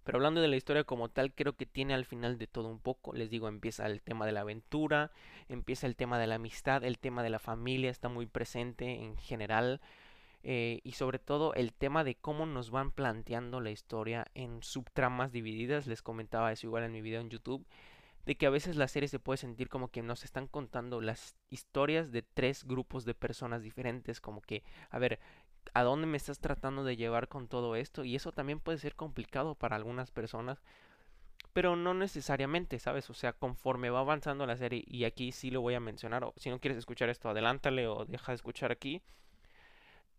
Pero 0.09 0.17
hablando 0.17 0.41
de 0.41 0.49
la 0.49 0.57
historia 0.57 0.85
como 0.85 1.11
tal, 1.11 1.35
creo 1.35 1.55
que 1.55 1.67
tiene 1.67 1.93
al 1.93 2.07
final 2.07 2.39
de 2.39 2.47
todo 2.47 2.69
un 2.69 2.81
poco. 2.81 3.13
Les 3.13 3.29
digo, 3.29 3.47
empieza 3.47 3.85
el 3.85 4.01
tema 4.01 4.25
de 4.25 4.33
la 4.33 4.41
aventura, 4.41 5.13
empieza 5.51 5.87
el 5.87 5.97
tema 5.97 6.19
de 6.19 6.27
la 6.27 6.37
amistad, 6.37 6.83
el 6.83 6.99
tema 6.99 7.23
de 7.23 7.29
la 7.29 7.39
familia 7.39 7.91
está 7.91 8.09
muy 8.09 8.25
presente 8.25 8.87
en 9.05 9.19
general. 9.19 9.83
Eh, 10.43 10.81
y 10.85 10.93
sobre 10.93 11.19
todo 11.19 11.53
el 11.55 11.73
tema 11.73 12.05
de 12.05 12.15
cómo 12.15 12.47
nos 12.47 12.71
van 12.71 12.93
planteando 12.93 13.61
la 13.61 13.71
historia 13.71 14.27
en 14.35 14.63
subtramas 14.63 15.33
divididas. 15.33 15.87
Les 15.87 16.03
comentaba 16.03 16.53
eso 16.53 16.67
igual 16.67 16.85
en 16.85 16.93
mi 16.93 17.03
video 17.03 17.21
en 17.21 17.31
YouTube. 17.31 17.67
De 18.25 18.37
que 18.37 18.47
a 18.47 18.51
veces 18.51 18.77
la 18.77 18.89
serie 18.89 19.09
se 19.09 19.19
puede 19.19 19.39
sentir 19.39 19.69
como 19.69 19.89
que 19.89 20.03
nos 20.03 20.25
están 20.25 20.47
contando 20.47 21.01
las 21.01 21.35
historias 21.51 22.13
de 22.13 22.23
tres 22.23 22.65
grupos 22.65 23.05
de 23.05 23.15
personas 23.15 23.63
diferentes. 23.63 24.21
Como 24.21 24.43
que, 24.43 24.63
a 24.91 24.99
ver, 24.99 25.19
¿a 25.75 25.83
dónde 25.83 26.07
me 26.07 26.17
estás 26.17 26.39
tratando 26.39 26.85
de 26.85 26.97
llevar 26.97 27.29
con 27.29 27.49
todo 27.49 27.75
esto? 27.75 28.05
Y 28.05 28.17
eso 28.17 28.33
también 28.33 28.61
puede 28.61 28.79
ser 28.79 28.95
complicado 28.95 29.55
para 29.55 29.77
algunas 29.77 30.11
personas. 30.11 30.63
Pero 31.53 31.75
no 31.75 31.95
necesariamente, 31.95 32.79
¿sabes? 32.79 33.09
O 33.11 33.15
sea, 33.15 33.33
conforme 33.33 33.91
va 33.91 34.01
avanzando 34.01 34.47
la 34.47 34.57
serie, 34.57 34.85
y 34.87 35.05
aquí 35.05 35.33
sí 35.33 35.51
lo 35.51 35.61
voy 35.61 35.75
a 35.75 35.81
mencionar, 35.81 36.23
o 36.25 36.35
si 36.37 36.51
no 36.51 36.61
quieres 36.61 36.79
escuchar 36.79 37.09
esto, 37.09 37.31
adelántale 37.31 37.89
o 37.89 38.05
deja 38.05 38.33
de 38.33 38.37
escuchar 38.37 38.71
aquí. 38.71 39.03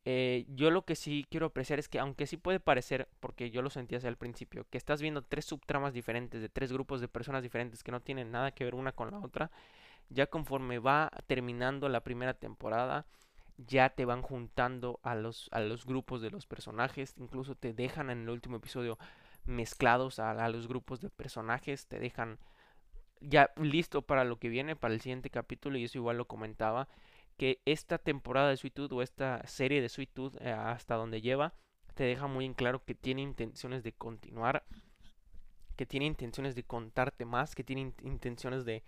Eh, 0.06 0.46
yo 0.50 0.72
lo 0.72 0.86
que 0.86 0.96
sí 0.96 1.25
quiero 1.29 1.48
apreciar 1.48 1.77
es 1.77 1.89
que 1.89 2.00
aunque 2.00 2.25
sí 2.25 2.38
puede 2.38 2.60
parecer, 2.60 3.10
porque 3.20 3.51
yo 3.51 3.62
lo 3.62 3.70
sentí 3.70 3.96
hacia 3.96 4.10
el 4.10 4.18
principio, 4.18 4.65
que 4.70 4.77
estás 4.77 5.01
viendo 5.01 5.24
tres 5.24 5.46
subtramas 5.46 5.94
diferentes 5.94 6.41
de 6.41 6.50
tres 6.50 6.72
grupos 6.72 7.01
de 7.01 7.08
personas 7.08 7.44
diferentes 7.44 7.84
que 7.84 7.91
no 7.91 8.01
tienen 8.01 8.32
nada 8.32 8.51
que 8.51 8.63
ver 8.63 8.75
una 8.75 8.94
con 8.94 9.12
la 9.12 9.20
otra, 9.20 9.51
ya 10.10 10.27
conforme 10.27 10.79
va 10.79 11.12
terminando 11.27 11.89
la 11.89 12.01
primera 12.01 12.34
temporada, 12.34 13.06
ya 13.58 13.89
te 13.89 14.06
van 14.06 14.22
juntando 14.22 15.00
a 15.03 15.15
los, 15.15 15.50
a 15.51 15.60
los 15.60 15.86
grupos 15.86 16.22
de 16.22 16.32
los 16.32 16.48
personajes, 16.48 17.13
incluso 17.18 17.56
te 17.56 17.74
dejan 17.74 18.10
en 18.10 18.22
el 18.22 18.29
último 18.29 18.58
episodio 18.58 18.98
mezclados 19.46 20.20
a, 20.20 20.32
a 20.32 20.50
los 20.50 20.68
grupos 20.68 21.01
de 21.01 21.10
personajes, 21.10 21.88
te 21.88 22.00
dejan 22.00 22.39
ya 23.22 23.51
listo 23.58 24.01
para 24.01 24.24
lo 24.24 24.39
que 24.39 24.50
viene, 24.50 24.77
para 24.77 24.94
el 24.94 25.01
siguiente 25.01 25.29
capítulo, 25.29 25.77
y 25.77 25.84
eso 25.84 25.98
igual 25.98 26.18
lo 26.18 26.25
comentaba 26.25 26.88
que 27.39 27.62
esta 27.63 27.98
temporada 27.98 28.50
de 28.50 28.58
Sweet 28.58 28.91
o 28.91 29.01
esta 29.01 29.48
serie 29.48 29.81
de 29.81 29.88
Sweet 29.88 30.10
eh, 30.41 30.51
hasta 30.51 30.96
donde 30.96 31.22
lleva 31.22 31.53
te 31.96 32.03
deja 32.03 32.27
muy 32.27 32.43
en 32.43 32.53
claro 32.53 32.84
que 32.84 32.96
tiene 32.96 33.22
intenciones 33.22 33.81
de 33.81 33.93
continuar, 33.93 34.65
que 35.77 35.86
tiene 35.86 36.05
intenciones 36.05 36.53
de 36.53 36.63
contarte 36.63 37.24
más, 37.24 37.55
que 37.55 37.63
tiene 37.63 37.93
intenciones 38.03 38.65
de, 38.65 38.84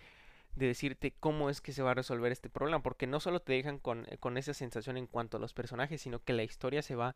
de 0.56 0.68
decirte 0.68 1.14
cómo 1.18 1.50
es 1.50 1.62
que 1.62 1.72
se 1.72 1.82
va 1.82 1.92
a 1.92 1.94
resolver 1.94 2.34
este 2.34 2.50
problema, 2.50 2.84
porque 2.84 3.08
no 3.08 3.22
solo 3.22 3.40
te 3.40 3.54
dejan 3.54 3.80
con, 3.80 4.06
eh, 4.10 4.18
con 4.18 4.38
esa 4.38 4.54
sensación 4.54 4.98
en 4.98 5.08
cuanto 5.08 5.38
a 5.38 5.40
los 5.40 5.54
personajes, 5.54 6.02
sino 6.02 6.22
que 6.22 6.34
la 6.34 6.44
historia 6.44 6.82
se 6.82 6.96
va 6.96 7.16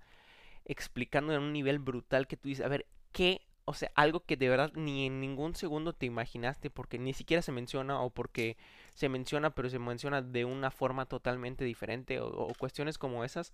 explicando 0.64 1.34
en 1.34 1.42
un 1.42 1.52
nivel 1.52 1.80
brutal 1.80 2.28
que 2.28 2.38
tú 2.38 2.48
dices, 2.48 2.66
a 2.66 2.70
ver, 2.70 2.86
¿qué 3.12 3.42
o 3.66 3.74
sea, 3.74 3.92
algo 3.96 4.22
que 4.22 4.38
de 4.38 4.50
verdad 4.50 4.72
ni 4.76 5.08
en 5.08 5.20
ningún 5.20 5.56
segundo 5.56 5.94
te 5.94 6.06
imaginaste 6.06 6.70
porque 6.70 7.00
ni 7.00 7.14
siquiera 7.14 7.42
se 7.42 7.52
menciona 7.52 8.00
o 8.02 8.12
porque 8.12 8.58
se 8.94 9.10
menciona 9.10 9.56
pero 9.56 9.70
se 9.70 9.80
menciona 9.80 10.22
de 10.22 10.46
una 10.46 10.72
forma 10.72 11.08
totalmente 11.08 11.66
diferente 11.66 12.20
o, 12.20 12.54
cuestiones 12.60 12.98
como 13.00 13.24
esas 13.24 13.54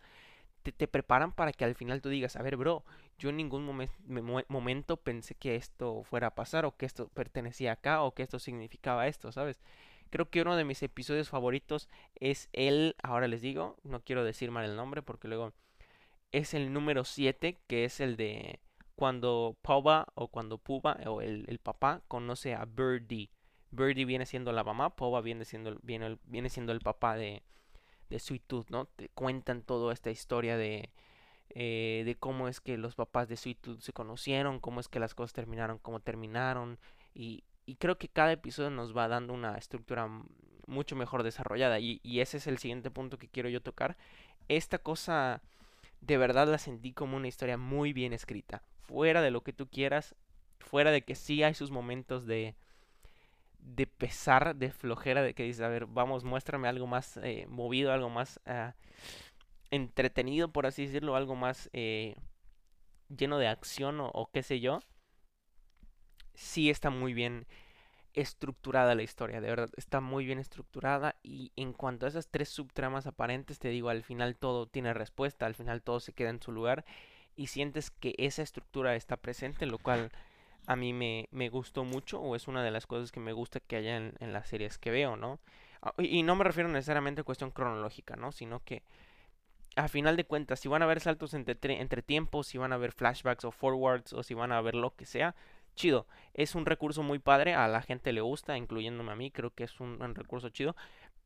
te, 0.64 0.72
te, 0.72 0.88
preparan 0.88 1.32
para 1.32 1.54
que 1.54 1.66
al 1.66 1.76
final 1.76 2.02
tú 2.02 2.10
digas, 2.10 2.36
a 2.36 2.44
ver, 2.44 2.56
bro, 2.58 2.84
yo 3.18 3.30
en 3.30 3.38
ningún 3.38 3.66
momento 4.48 4.98
pensé 4.98 5.34
que 5.36 5.56
esto 5.56 6.04
fuera 6.04 6.28
a 6.28 6.36
pasar 6.36 6.66
o 6.66 6.76
que 6.78 6.86
esto 6.86 7.08
pertenecía 7.10 7.72
acá 7.74 8.04
o 8.04 8.14
que 8.14 8.24
esto 8.24 8.38
significaba 8.38 9.08
esto, 9.08 9.32
¿sabes? 9.32 9.60
Creo 10.12 10.30
que 10.30 10.42
uno 10.42 10.56
de 10.58 10.66
mis 10.66 10.84
episodios 10.84 11.30
favoritos 11.30 11.90
es 12.16 12.50
el, 12.54 12.96
ahora 13.02 13.28
les 13.28 13.42
digo, 13.42 13.78
no 13.84 14.02
quiero 14.02 14.24
decir 14.24 14.52
mal 14.52 14.66
el 14.66 14.76
nombre 14.76 15.02
porque 15.02 15.28
luego 15.28 15.54
es 16.32 16.54
el 16.54 16.74
número 16.74 17.06
7, 17.06 17.58
que 17.68 17.86
es 17.86 18.00
el 18.00 18.18
de 18.18 18.60
cuando 19.02 19.58
Pova 19.64 20.06
o 20.14 20.28
cuando 20.28 20.60
Puba 20.60 20.96
o 21.08 21.22
el, 21.22 21.58
papá 21.58 22.04
conoce 22.08 22.54
a 22.54 22.66
Birdie. 22.66 23.32
Birdie 23.72 24.06
viene 24.06 24.28
siendo 24.28 24.52
la 24.52 24.64
mamá, 24.64 24.96
Pova 24.96 25.22
viene 25.22 25.44
siendo, 25.44 25.80
viene, 25.82 26.20
viene 26.26 26.50
siendo 26.50 26.72
el 26.72 26.82
papá 26.82 27.16
de, 27.16 27.42
de 28.12 28.20
Sweet 28.20 28.44
Tooth, 28.46 28.70
¿no? 28.70 28.86
Te 28.86 29.10
cuentan 29.10 29.64
toda 29.64 29.92
esta 29.92 30.12
historia 30.12 30.56
de, 30.56 30.92
eh, 31.50 32.04
de 32.06 32.14
cómo 32.14 32.48
es 32.48 32.62
que 32.62 32.78
los 32.78 32.94
papás 32.94 33.28
de 33.28 33.38
Sweet 33.38 33.62
Tooth 33.62 33.80
se 33.80 33.92
conocieron, 33.92 34.60
cómo 34.60 34.80
es 34.80 34.88
que 34.88 35.00
las 35.00 35.16
cosas 35.16 35.34
terminaron 35.34 35.80
como 35.80 36.00
terminaron. 36.02 36.78
Y, 37.16 37.44
y 37.66 37.78
creo 37.78 37.98
que 37.98 38.08
cada 38.08 38.34
episodio 38.34 38.70
nos 38.70 38.96
va 38.96 39.08
dando 39.08 39.34
una 39.34 39.58
estructura 39.58 40.08
mucho 40.68 40.96
mejor 40.96 41.24
desarrollada. 41.24 41.80
Y, 41.80 42.02
y 42.04 42.20
ese 42.20 42.38
es 42.38 42.46
el 42.46 42.60
siguiente 42.60 42.92
punto 42.92 43.18
que 43.18 43.30
quiero 43.30 43.50
yo 43.50 43.64
tocar. 43.64 43.98
Esta 44.48 44.78
cosa 44.78 45.42
de 46.02 46.18
verdad 46.18 46.48
la 46.48 46.60
sentí 46.60 46.94
como 46.94 47.18
una 47.18 47.28
historia 47.28 47.58
muy 47.58 47.94
bien 47.94 48.14
escrita 48.14 48.62
fuera 48.92 49.22
de 49.22 49.32
lo 49.32 49.42
que 49.42 49.54
tú 49.54 49.68
quieras, 49.68 50.16
fuera 50.60 50.92
de 50.92 51.04
que 51.04 51.16
sí 51.16 51.44
hay 51.44 51.54
sus 51.54 51.72
momentos 51.72 52.26
de, 52.26 52.56
de 53.60 53.88
pesar, 53.88 54.56
de 54.56 54.72
flojera, 54.72 55.22
de 55.22 55.34
que 55.34 55.44
dices, 55.44 55.62
a 55.62 55.70
ver, 55.70 55.86
vamos, 55.86 56.24
muéstrame 56.24 56.68
algo 56.68 56.88
más 56.88 57.18
eh, 57.24 57.46
movido, 57.48 57.94
algo 57.94 58.10
más 58.10 58.42
ah, 58.46 58.76
entretenido, 59.70 60.52
por 60.52 60.66
así 60.66 60.86
decirlo, 60.86 61.16
algo 61.16 61.36
más 61.36 61.70
eh, 61.72 62.16
lleno 63.08 63.38
de 63.38 63.48
acción 63.48 64.00
o, 64.02 64.30
qué 64.34 64.44
sé 64.44 64.60
yo. 64.60 64.82
Sí 66.34 66.70
está 66.70 66.90
muy 66.90 67.14
bien 67.14 67.48
estructurada 68.14 68.94
la 68.94 69.04
historia, 69.04 69.40
de 69.40 69.48
verdad, 69.48 69.70
está 69.78 70.02
muy 70.02 70.26
bien 70.26 70.38
estructurada 70.38 71.16
y 71.24 71.54
en 71.56 71.72
cuanto 71.72 72.06
a 72.06 72.10
esas 72.10 72.28
tres 72.28 72.50
subtramas 72.50 73.08
aparentes, 73.08 73.58
te 73.58 73.70
digo, 73.70 73.88
al 73.88 74.04
final 74.04 74.36
todo 74.36 74.68
tiene 74.68 74.94
respuesta, 74.94 75.46
al 75.46 75.56
final 75.56 75.82
todo 75.82 76.02
se 76.02 76.12
queda 76.12 76.30
en 76.30 76.42
su 76.42 76.52
lugar 76.52 76.84
y 77.36 77.48
sientes 77.48 77.92
que 77.92 78.16
esa 78.18 78.42
estructura 78.42 78.96
está 78.96 79.18
presente, 79.18 79.66
lo 79.66 79.78
cual 79.78 80.12
a 80.68 80.76
mí 80.76 80.94
me, 80.94 81.28
me 81.32 81.50
gustó 81.50 81.84
mucho 81.84 82.20
o 82.20 82.36
es 82.36 82.48
una 82.48 82.64
de 82.64 82.72
las 82.72 82.88
cosas 82.88 83.12
que 83.12 83.20
me 83.20 83.34
gusta 83.34 83.60
que 83.60 83.76
haya 83.78 83.98
en, 83.98 84.34
las 84.34 84.48
series 84.48 84.78
que 84.78 84.92
veo, 84.92 85.16
¿no? 85.16 85.40
Ah, 85.82 85.94
y, 85.98 86.24
no 86.24 86.36
me 86.36 86.44
refiero 86.44 86.70
necesariamente 86.70 87.22
a 87.22 87.24
cuestión 87.24 87.52
cronológica, 87.52 88.16
¿no? 88.16 88.32
Sino 88.32 88.64
que 88.64 88.84
a 89.76 89.88
final 89.88 90.18
de 90.18 90.26
cuentas, 90.26 90.60
si 90.60 90.68
van 90.68 90.82
a 90.82 90.86
haber 90.86 91.00
saltos 91.00 91.34
entre, 91.34 91.82
entre 91.82 92.02
tiempos, 92.02 92.48
si 92.48 92.58
van 92.58 92.74
a 92.74 92.76
haber 92.76 92.92
flashbacks 92.92 93.46
o 93.46 93.52
forwards 93.52 94.14
o 94.14 94.22
si 94.24 94.34
van 94.34 94.52
a 94.52 94.62
ver 94.62 94.76
lo 94.76 94.96
que 94.96 95.06
sea, 95.06 95.36
chido. 95.76 96.06
Es 96.34 96.56
un 96.56 96.66
recurso 96.66 97.02
muy 97.04 97.20
padre, 97.20 97.56
a 97.56 97.68
la 97.68 97.82
gente 97.82 98.12
le 98.12 98.22
gusta, 98.22 98.58
incluyéndome 98.58 99.14
a 99.14 99.16
mí, 99.16 99.32
creo 99.32 99.52
que 99.52 99.64
es 99.64 99.80
un 99.80 100.16
recurso 100.16 100.50
chido 100.50 100.76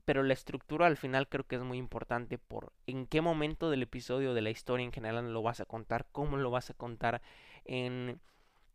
pero 0.05 0.23
la 0.23 0.33
estructura 0.33 0.85
al 0.85 0.97
final 0.97 1.27
creo 1.27 1.45
que 1.45 1.55
es 1.55 1.61
muy 1.63 1.77
importante 1.77 2.37
por 2.37 2.71
en 2.87 3.07
qué 3.07 3.21
momento 3.21 3.69
del 3.69 3.83
episodio 3.83 4.33
de 4.33 4.41
la 4.41 4.51
historia 4.51 4.85
en 4.85 4.93
general 4.93 5.33
lo 5.33 5.41
vas 5.41 5.59
a 5.59 5.65
contar, 5.65 6.05
cómo 6.11 6.37
lo 6.37 6.51
vas 6.51 6.69
a 6.69 6.75
contar, 6.75 7.21
en, 7.65 8.19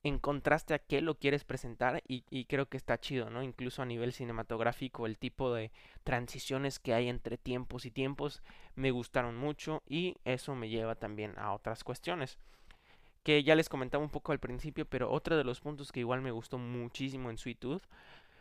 en 0.02 0.18
contraste 0.18 0.74
a 0.74 0.78
qué 0.78 1.00
lo 1.00 1.16
quieres 1.16 1.44
presentar 1.44 2.02
y, 2.08 2.44
creo 2.46 2.68
que 2.68 2.76
está 2.76 2.98
chido, 2.98 3.30
¿no? 3.30 3.42
Incluso 3.42 3.82
a 3.82 3.86
nivel 3.86 4.12
cinematográfico 4.12 5.06
el 5.06 5.18
tipo 5.18 5.54
de 5.54 5.70
transiciones 6.04 6.78
que 6.78 6.94
hay 6.94 7.08
entre 7.08 7.38
tiempos 7.38 7.86
y 7.86 7.90
tiempos 7.90 8.42
me 8.74 8.90
gustaron 8.90 9.36
mucho 9.36 9.82
y 9.86 10.16
eso 10.24 10.54
me 10.54 10.68
lleva 10.68 10.94
también 10.94 11.38
a 11.38 11.52
otras 11.52 11.84
cuestiones 11.84 12.38
que 13.22 13.42
ya 13.42 13.54
les 13.54 13.68
comentaba 13.68 14.02
un 14.02 14.10
poco 14.10 14.32
al 14.32 14.40
principio, 14.40 14.86
pero 14.86 15.10
otro 15.10 15.36
de 15.36 15.44
los 15.44 15.60
puntos 15.60 15.92
que 15.92 16.00
igual 16.00 16.22
me 16.22 16.30
gustó 16.30 16.56
muchísimo 16.56 17.30
en 17.30 17.36
Sweet 17.36 17.64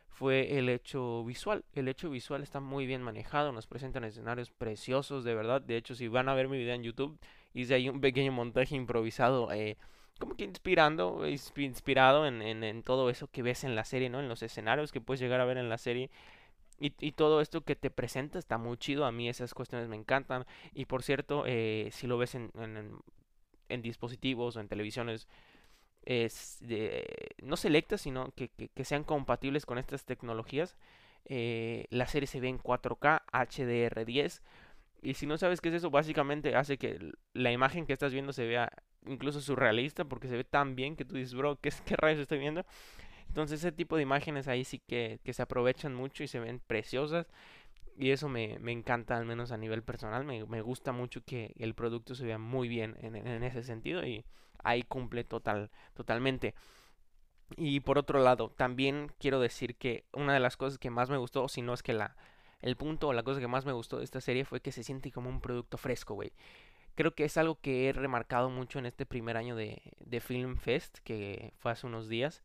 fue 0.10 0.58
el 0.58 0.70
hecho 0.70 1.24
visual. 1.24 1.64
El 1.74 1.88
hecho 1.88 2.10
visual 2.10 2.44
está 2.44 2.60
muy 2.60 2.86
bien 2.86 3.02
manejado, 3.02 3.52
nos 3.52 3.68
presentan 3.68 4.04
escenarios 4.04 4.52
preciosos, 4.52 5.24
de 5.24 5.36
verdad. 5.36 5.62
De 5.62 5.78
hecho, 5.78 5.96
si 5.96 6.08
van 6.08 6.30
a 6.30 6.34
ver 6.34 6.50
mi 6.50 6.58
video 6.58 6.76
en 6.76 6.84
YouTube, 6.84 7.18
hice 7.54 7.76
ahí 7.76 7.90
un 7.90 8.02
pequeño 8.02 8.32
montaje 8.32 8.76
improvisado, 8.76 9.52
eh, 9.52 9.78
como 10.20 10.36
que 10.36 10.44
inspirando, 10.44 11.26
inspirado 11.28 12.28
en, 12.28 12.42
en, 12.42 12.84
todo 12.84 13.10
eso 13.10 13.28
que 13.28 13.42
ves 13.42 13.64
en 13.64 13.76
la 13.76 13.86
serie, 13.86 14.10
¿no? 14.10 14.20
En 14.20 14.28
los 14.28 14.44
escenarios 14.44 14.92
que 14.92 15.00
puedes 15.00 15.22
llegar 15.22 15.40
a 15.40 15.46
ver 15.46 15.58
en 15.58 15.70
la 15.70 15.78
serie. 15.78 16.10
Y, 16.82 17.12
todo 17.12 17.42
esto 17.42 17.62
que 17.62 17.76
te 17.76 17.90
presenta 17.90 18.40
está 18.40 18.58
muy 18.58 18.78
chido. 18.78 19.06
A 19.06 19.12
mí 19.12 19.28
esas 19.28 19.54
cuestiones 19.54 19.90
me 19.90 19.98
encantan. 19.98 20.46
Y 20.74 20.86
por 20.86 21.04
cierto, 21.04 21.44
eh, 21.46 21.90
si 21.92 22.08
lo 22.08 22.18
ves 22.18 22.36
en, 22.36 22.52
en 23.70 23.82
dispositivos 23.82 24.56
o 24.56 24.60
en 24.60 24.68
televisiones 24.68 25.28
no 27.44 27.58
selectas, 27.58 28.02
sino 28.02 28.32
que, 28.36 28.50
sean 28.84 29.04
compatibles 29.04 29.66
con 29.66 29.78
estas 29.78 30.06
tecnologías. 30.06 30.76
Eh, 31.26 31.86
la 31.92 32.08
serie 32.08 32.28
se 32.28 32.40
ve 32.40 32.48
en 32.48 32.60
4K 32.60 33.24
HDR10. 33.32 34.42
Y 35.02 35.14
si 35.14 35.28
no 35.28 35.38
sabes 35.38 35.62
qué 35.62 35.70
es 35.70 35.76
eso, 35.76 35.92
básicamente 35.92 36.56
hace 36.56 36.78
que 36.78 37.14
la 37.34 37.52
imagen 37.52 37.86
que 37.86 37.94
estás 37.94 38.12
viendo 38.12 38.34
se 38.34 38.46
vea 38.46 38.72
incluso 39.06 39.40
surrealista 39.40 40.04
porque 40.04 40.28
se 40.28 40.36
ve 40.36 40.44
tan 40.44 40.76
bien 40.76 40.96
que 40.96 41.06
tú 41.06 41.16
dices, 41.16 41.34
bro, 41.36 41.58
¿qué, 41.62 41.72
qué 41.86 41.96
rayos 41.96 42.22
estoy 42.22 42.40
viendo? 42.40 42.66
Entonces 43.28 43.60
ese 43.60 43.72
tipo 43.72 43.96
de 43.96 44.02
imágenes 44.04 44.48
ahí 44.48 44.66
sí 44.66 44.80
que, 44.80 45.20
que 45.24 45.34
se 45.34 45.44
aprovechan 45.44 45.94
mucho 45.94 46.24
y 46.24 46.28
se 46.28 46.40
ven 46.40 46.60
preciosas. 46.66 47.28
Y 47.98 48.12
eso 48.12 48.30
me, 48.30 48.58
me 48.60 48.72
encanta, 48.72 49.18
al 49.18 49.26
menos 49.26 49.52
a 49.52 49.58
nivel 49.58 49.84
personal. 49.84 50.26
Me, 50.26 50.46
me, 50.46 50.62
gusta 50.62 50.92
mucho 50.92 51.22
que 51.24 51.54
el 51.60 51.76
producto 51.76 52.16
se 52.16 52.26
vea 52.26 52.38
muy 52.38 52.68
bien 52.68 52.96
en, 53.02 53.16
en 53.16 53.44
ese 53.44 53.62
sentido. 53.62 54.06
Y 54.06 54.26
ahí 54.64 54.84
cumple 54.84 55.24
total, 55.24 55.72
totalmente. 55.94 56.56
Y 57.58 57.80
por 57.82 57.98
otro 57.98 58.20
lado, 58.20 58.52
también 58.56 59.12
quiero 59.20 59.40
decir 59.40 59.76
que 59.76 60.06
una 60.14 60.34
de 60.34 60.40
las 60.40 60.58
cosas 60.58 60.78
que 60.78 60.90
más 60.90 61.10
me 61.10 61.18
gustó, 61.18 61.48
si 61.48 61.62
no 61.62 61.74
es 61.74 61.84
que 61.84 61.94
la, 61.94 62.16
el 62.62 62.76
punto 62.76 63.08
o 63.08 63.14
la 63.14 63.24
cosa 63.24 63.40
que 63.40 63.48
más 63.48 63.66
me 63.66 63.74
gustó 63.74 63.98
de 63.98 64.04
esta 64.04 64.22
serie 64.22 64.46
fue 64.46 64.62
que 64.62 64.72
se 64.72 64.84
siente 64.84 65.12
como 65.12 65.30
un 65.30 65.42
producto 65.42 65.78
fresco, 65.78 66.14
güey. 66.14 66.32
Creo 66.96 67.16
que 67.16 67.24
es 67.26 67.38
algo 67.38 67.60
que 67.62 67.88
he 67.90 67.94
remarcado 67.94 68.50
mucho 68.50 68.80
en 68.80 68.86
este 68.86 69.06
primer 69.06 69.38
año 69.38 69.56
de, 69.56 69.82
de 70.00 70.20
Film 70.20 70.58
Fest, 70.58 71.00
que 71.04 71.54
fue 71.58 71.72
hace 71.72 71.88
unos 71.88 72.10
días, 72.10 72.44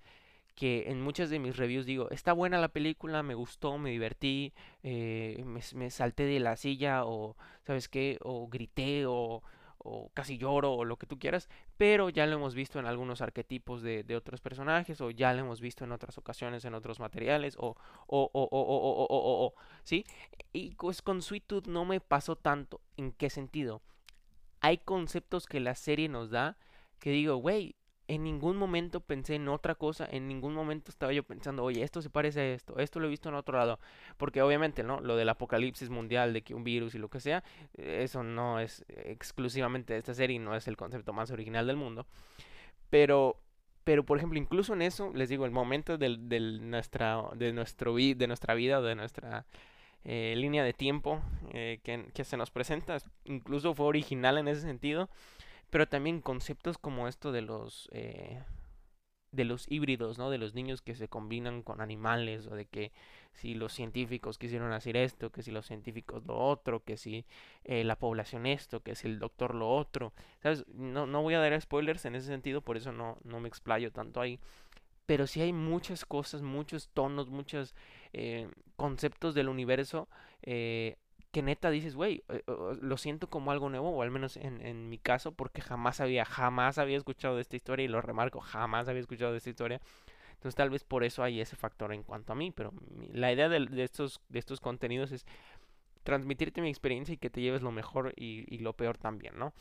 que 0.55 0.85
en 0.91 1.01
muchas 1.03 1.31
de 1.31 1.41
mis 1.41 1.57
reviews 1.57 1.87
digo, 1.87 2.11
está 2.11 2.33
buena 2.33 2.61
la 2.61 2.69
película, 2.69 3.23
me 3.23 3.35
gustó, 3.35 3.77
me 3.79 3.91
divertí, 3.91 4.55
eh, 4.85 5.43
me, 5.45 5.61
me 5.75 5.91
salté 5.91 6.25
de 6.25 6.41
la 6.41 6.57
silla 6.57 7.05
o, 7.05 7.37
¿sabes 7.65 7.89
qué? 7.89 8.19
O 8.23 8.49
grité 8.49 9.05
o 9.07 9.43
o 9.85 10.11
casi 10.15 10.39
lloro 10.39 10.73
o 10.73 10.85
lo 10.85 10.97
que 10.97 11.07
tú 11.07 11.19
quieras, 11.19 11.49
pero 11.77 12.09
ya 12.09 12.27
lo 12.27 12.37
hemos 12.37 12.55
visto 12.55 12.79
en 12.79 12.87
algunos 12.87 13.21
arquetipos 13.21 13.83
de, 13.83 14.03
de 14.03 14.17
otros 14.17 14.41
personajes 14.41 15.01
o 15.01 15.11
ya 15.11 15.33
lo 15.33 15.41
hemos 15.41 15.61
visto 15.61 15.85
en 15.85 15.93
otras 15.93 16.19
ocasiones 16.19 16.65
en 16.65 16.75
otros 16.75 17.01
materiales 17.01 17.57
o 17.59 17.77
o 18.07 18.31
o 18.33 18.43
o 18.43 18.49
o 18.51 19.05
o 19.05 19.07
o, 19.07 19.47
o 19.47 19.55
¿sí? 19.85 20.05
Y 20.53 20.75
pues 20.75 21.03
con 21.03 21.23
Sweet 21.23 21.67
no 21.67 21.85
me 21.85 22.01
pasó 22.01 22.37
tanto. 22.37 22.81
¿En 22.97 23.13
qué 23.13 23.31
sentido? 23.31 23.83
Hay 24.61 24.79
conceptos 24.79 25.47
que 25.47 25.61
la 25.61 25.75
serie 25.75 26.09
nos 26.09 26.31
da 26.31 26.57
que 26.99 27.11
digo, 27.11 27.37
güey, 27.37 27.77
en 28.07 28.23
ningún 28.23 28.57
momento 28.57 29.01
pensé 29.01 29.37
en 29.37 29.49
otra 29.49 29.75
cosa, 29.75 30.07
en 30.11 30.29
ningún 30.29 30.55
momento 30.55 30.91
estaba 30.91 31.13
yo 31.13 31.23
pensando, 31.23 31.65
oye, 31.65 31.83
esto 31.83 32.03
se 32.03 32.11
parece 32.11 32.41
a 32.41 32.53
esto, 32.55 32.79
esto 32.79 33.01
lo 33.01 33.07
he 33.07 33.11
visto 33.11 33.29
en 33.29 33.35
otro 33.35 33.57
lado, 33.57 33.79
porque 34.17 34.43
obviamente, 34.43 34.83
¿no? 34.83 35.01
Lo 35.01 35.17
del 35.17 35.29
apocalipsis 35.29 35.89
mundial, 35.89 36.33
de 36.33 36.43
que 36.43 36.55
un 36.55 36.65
virus 36.65 36.95
y 36.95 36.99
lo 36.99 37.09
que 37.09 37.21
sea, 37.21 37.43
eso 37.77 38.23
no 38.23 38.61
es 38.61 38.85
exclusivamente 38.89 39.95
de 39.95 39.99
esta 39.99 40.15
serie, 40.15 40.39
no 40.39 40.55
es 40.55 40.69
el 40.69 40.77
concepto 40.77 41.13
más 41.13 41.31
original 41.31 41.67
del 41.67 41.77
mundo, 41.77 42.07
pero, 42.91 43.41
pero 43.85 44.05
por 44.05 44.19
ejemplo, 44.19 44.39
incluso 44.39 44.75
en 44.75 44.83
eso, 44.83 45.11
les 45.15 45.29
digo, 45.31 45.47
el 45.47 45.51
momento 45.51 45.97
del, 45.97 46.29
del 46.29 46.69
nuestra, 46.71 47.23
de, 47.35 47.53
nuestro, 47.53 47.95
de 47.97 48.27
nuestra 48.27 48.55
vida, 48.55 48.83
de 48.83 48.95
nuestra 48.95 49.47
eh, 50.05 50.35
línea 50.37 50.63
de 50.63 50.75
tiempo 50.75 51.23
eh, 51.55 51.81
que, 51.83 52.11
que 52.13 52.25
se 52.25 52.37
nos 52.37 52.51
presenta, 52.51 52.99
incluso 53.25 53.75
fue 53.75 53.87
original 53.87 54.37
en 54.37 54.49
ese 54.49 54.61
sentido, 54.61 55.09
pero 55.75 55.89
también 55.89 56.21
conceptos 56.21 56.79
como 56.79 57.09
esto 57.09 57.33
de 57.33 57.43
los 57.43 57.89
eh, 57.91 58.41
de 59.33 59.45
los 59.45 59.69
híbridos, 59.69 60.19
¿no? 60.19 60.31
De 60.31 60.39
los 60.39 60.55
niños 60.55 60.83
que 60.83 60.95
se 60.95 61.09
combinan 61.09 61.65
con 61.65 61.81
animales 61.81 62.47
o 62.47 62.55
de 62.55 62.67
que 62.67 62.93
si 63.33 63.55
los 63.55 63.73
científicos 63.73 64.39
quisieron 64.39 64.73
hacer 64.73 64.97
esto, 64.97 65.33
que 65.33 65.43
si 65.43 65.51
los 65.51 65.67
científicos 65.67 66.25
lo 66.27 66.39
otro, 66.39 66.85
que 66.85 66.97
si 66.97 67.27
eh, 67.65 67.83
la 67.83 67.97
población 67.97 68.47
esto, 68.47 68.85
que 68.85 68.95
si 68.95 69.09
el 69.09 69.19
doctor 69.19 69.57
lo 69.57 69.69
otro, 69.69 70.13
¿sabes? 70.45 70.65
No, 70.69 71.09
no 71.09 71.23
voy 71.23 71.35
a 71.35 71.41
dar 71.41 71.61
spoilers 71.61 72.05
en 72.05 72.15
ese 72.15 72.29
sentido, 72.29 72.61
por 72.61 72.77
eso 72.77 72.93
no, 72.93 73.19
no 73.25 73.41
me 73.41 73.49
explayo 73.49 73.91
tanto 73.91 74.21
ahí. 74.21 74.39
Pero 75.07 75.27
sí 75.27 75.41
hay 75.41 75.53
muchas 75.53 76.05
cosas, 76.05 76.41
muchos 76.43 76.89
tonos, 76.91 77.31
muchos 77.31 77.75
eh, 78.13 78.49
conceptos 78.77 79.35
del 79.35 79.49
universo 79.49 80.09
eh, 80.43 80.99
que 81.35 81.43
neta 81.43 81.69
dices, 81.71 81.97
güey, 81.97 82.23
eh, 82.29 82.45
lo 82.81 82.97
siento 82.97 83.29
como 83.29 83.51
algo 83.51 83.69
nuevo, 83.69 83.91
o 83.91 84.03
al 84.03 84.13
menos 84.13 84.37
en, 84.37 84.89
mi 84.89 84.99
caso, 84.99 85.33
porque 85.33 85.61
jamás 85.61 86.01
había, 86.01 86.25
jamás 86.25 86.79
había 86.79 86.97
escuchado 86.97 87.35
de 87.35 87.43
esta 87.43 87.57
historia, 87.57 87.85
y 87.85 87.89
lo 87.89 88.01
remarco, 88.01 88.39
jamás 88.39 88.87
había 88.87 89.01
escuchado 89.01 89.33
de 89.33 89.39
esta 89.39 89.51
historia. 89.51 89.81
Entonces 90.35 90.55
tal 90.55 90.71
vez 90.71 90.85
por 90.85 91.03
eso 91.03 91.25
hay 91.25 91.41
ese 91.41 91.57
factor 91.57 91.93
en 91.93 92.05
cuanto 92.05 92.33
a 92.33 92.37
mí, 92.37 92.53
pero 92.53 92.73
la 93.13 93.33
idea 93.33 93.49
de, 93.49 93.83
estos, 93.83 94.21
de 94.29 94.39
estos 94.39 94.61
contenidos 94.61 95.11
es 95.11 95.27
transmitirte 96.05 96.61
mi 96.61 96.69
experiencia 96.69 97.15
y 97.15 97.19
que 97.19 97.31
te 97.31 97.41
lleves 97.41 97.63
lo 97.63 97.73
mejor 97.73 98.13
y, 98.15 98.59
lo 98.59 98.75
peor 98.75 98.97
también, 98.97 99.37
¿no? 99.37 99.55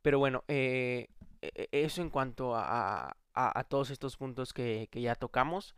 Pero 0.00 0.20
bueno, 0.20 0.44
eh, 0.46 1.08
e, 1.42 1.68
e, 1.72 1.82
eso 1.82 2.02
en 2.02 2.10
cuanto 2.10 2.54
a, 2.54 3.16
a, 3.32 3.64
todos 3.64 3.90
estos 3.90 4.16
puntos 4.16 4.52
que 4.52 4.88
ya 4.92 5.16
tocamos. 5.16 5.74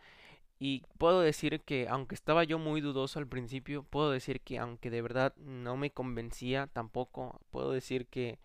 Y 0.58 0.84
puedo 0.98 1.20
decir 1.20 1.60
que, 1.60 1.86
aunque 1.88 2.14
estaba 2.14 2.44
yo 2.44 2.58
muy 2.58 2.80
dudoso 2.80 3.18
al 3.18 3.26
principio, 3.26 3.82
puedo 3.82 4.10
decir 4.10 4.40
que, 4.40 4.58
aunque 4.58 4.90
de 4.90 5.02
verdad 5.02 5.34
no 5.36 5.76
me 5.76 5.90
convencía 5.90 6.66
tampoco, 6.68 7.40
puedo 7.50 7.72
decir 7.72 8.06
que 8.06 8.38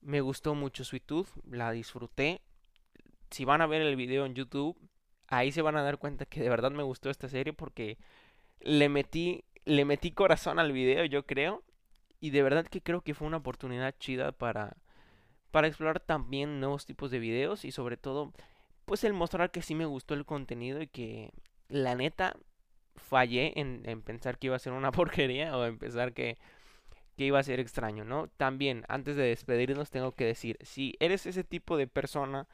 me 0.00 0.20
gustó 0.20 0.54
mucho 0.54 0.84
Sweet 0.84 1.06
Tooth, 1.06 1.28
la 1.48 1.70
disfruté. 1.70 2.40
Si 3.30 3.44
van 3.44 3.60
a 3.60 3.66
ver 3.66 3.82
el 3.82 3.94
video 3.94 4.26
en 4.26 4.34
YouTube, 4.34 4.76
ahí 5.28 5.52
se 5.52 5.62
van 5.62 5.76
a 5.76 5.82
dar 5.82 5.98
cuenta 5.98 6.26
que 6.26 6.40
de 6.40 6.48
verdad 6.48 6.72
me 6.72 6.82
gustó 6.82 7.10
esta 7.10 7.28
serie 7.28 7.52
porque 7.52 7.98
le 8.60 8.88
metí, 8.88 9.44
le 9.64 9.84
metí 9.84 10.10
corazón 10.10 10.58
al 10.58 10.72
video, 10.72 11.04
yo 11.04 11.24
creo. 11.26 11.62
Y 12.20 12.30
de 12.30 12.42
verdad 12.42 12.66
que 12.66 12.82
creo 12.82 13.02
que 13.02 13.14
fue 13.14 13.28
una 13.28 13.36
oportunidad 13.36 13.94
chida 13.98 14.32
para, 14.32 14.76
para 15.52 15.68
explorar 15.68 16.00
también 16.00 16.58
nuevos 16.58 16.84
tipos 16.84 17.12
de 17.12 17.20
videos 17.20 17.64
y 17.64 17.70
sobre 17.70 17.96
todo 17.96 18.32
pues 18.88 19.04
el 19.04 19.12
mostrar 19.12 19.50
que 19.50 19.62
sí 19.62 19.74
me 19.74 19.84
gustó 19.84 20.14
el 20.14 20.24
contenido 20.24 20.82
y 20.82 20.88
que 20.88 21.30
la 21.68 21.94
neta 21.94 22.36
fallé 22.96 23.52
en, 23.60 23.82
en 23.84 24.02
pensar 24.02 24.38
que 24.38 24.48
iba 24.48 24.56
a 24.56 24.58
ser 24.58 24.72
una 24.72 24.90
porquería 24.92 25.56
o 25.56 25.64
en 25.66 25.78
pensar 25.78 26.12
que, 26.12 26.38
que 27.16 27.24
iba 27.24 27.38
a 27.38 27.44
ser 27.44 27.60
extraño, 27.60 28.04
¿no? 28.04 28.28
También, 28.36 28.84
antes 28.88 29.16
de 29.16 29.24
despedirnos, 29.24 29.90
tengo 29.90 30.12
que 30.12 30.24
decir, 30.24 30.58
si 30.62 30.96
eres 30.98 31.26
ese 31.26 31.44
tipo 31.44 31.76
de 31.76 31.86
persona, 31.86 32.48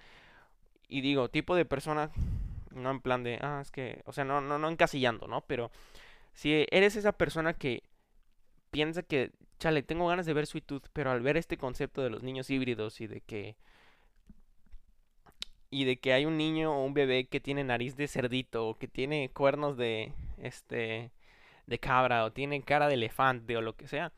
y 0.88 1.00
digo, 1.00 1.30
tipo 1.30 1.54
de 1.54 1.64
persona, 1.64 2.10
no 2.72 2.90
en 2.90 3.00
plan 3.00 3.22
de, 3.22 3.38
ah, 3.40 3.60
es 3.62 3.70
que, 3.70 4.02
o 4.04 4.12
sea, 4.12 4.24
no, 4.24 4.40
no, 4.40 4.58
no 4.58 4.68
encasillando, 4.68 5.26
¿no? 5.26 5.42
Pero 5.42 5.70
si 6.32 6.66
eres 6.70 6.96
esa 6.96 7.12
persona 7.12 7.54
que 7.54 7.84
piensa 8.70 9.02
que, 9.02 9.30
chale, 9.58 9.82
tengo 9.82 10.08
ganas 10.08 10.26
de 10.26 10.34
ver 10.34 10.46
Sweet 10.46 10.66
Tooth, 10.66 10.86
pero 10.92 11.10
al 11.10 11.22
ver 11.22 11.36
este 11.36 11.56
concepto 11.56 12.02
de 12.02 12.10
los 12.10 12.22
niños 12.22 12.50
híbridos 12.50 13.00
y 13.00 13.06
de 13.06 13.20
que 13.20 13.56
y 15.74 15.84
de 15.84 15.96
que 15.96 16.12
hay 16.12 16.24
un 16.24 16.36
niño 16.36 16.72
o 16.72 16.84
un 16.84 16.94
bebé 16.94 17.26
que 17.26 17.40
tiene 17.40 17.64
nariz 17.64 17.96
de 17.96 18.06
cerdito 18.06 18.68
o 18.68 18.78
que 18.78 18.86
tiene 18.86 19.30
cuernos 19.30 19.76
de 19.76 20.12
este 20.38 21.10
de 21.66 21.78
cabra 21.80 22.24
o 22.24 22.32
tiene 22.32 22.62
cara 22.62 22.86
de 22.86 22.94
elefante 22.94 23.56
o 23.56 23.60
lo 23.60 23.74
que 23.74 23.88
sea 23.88 24.12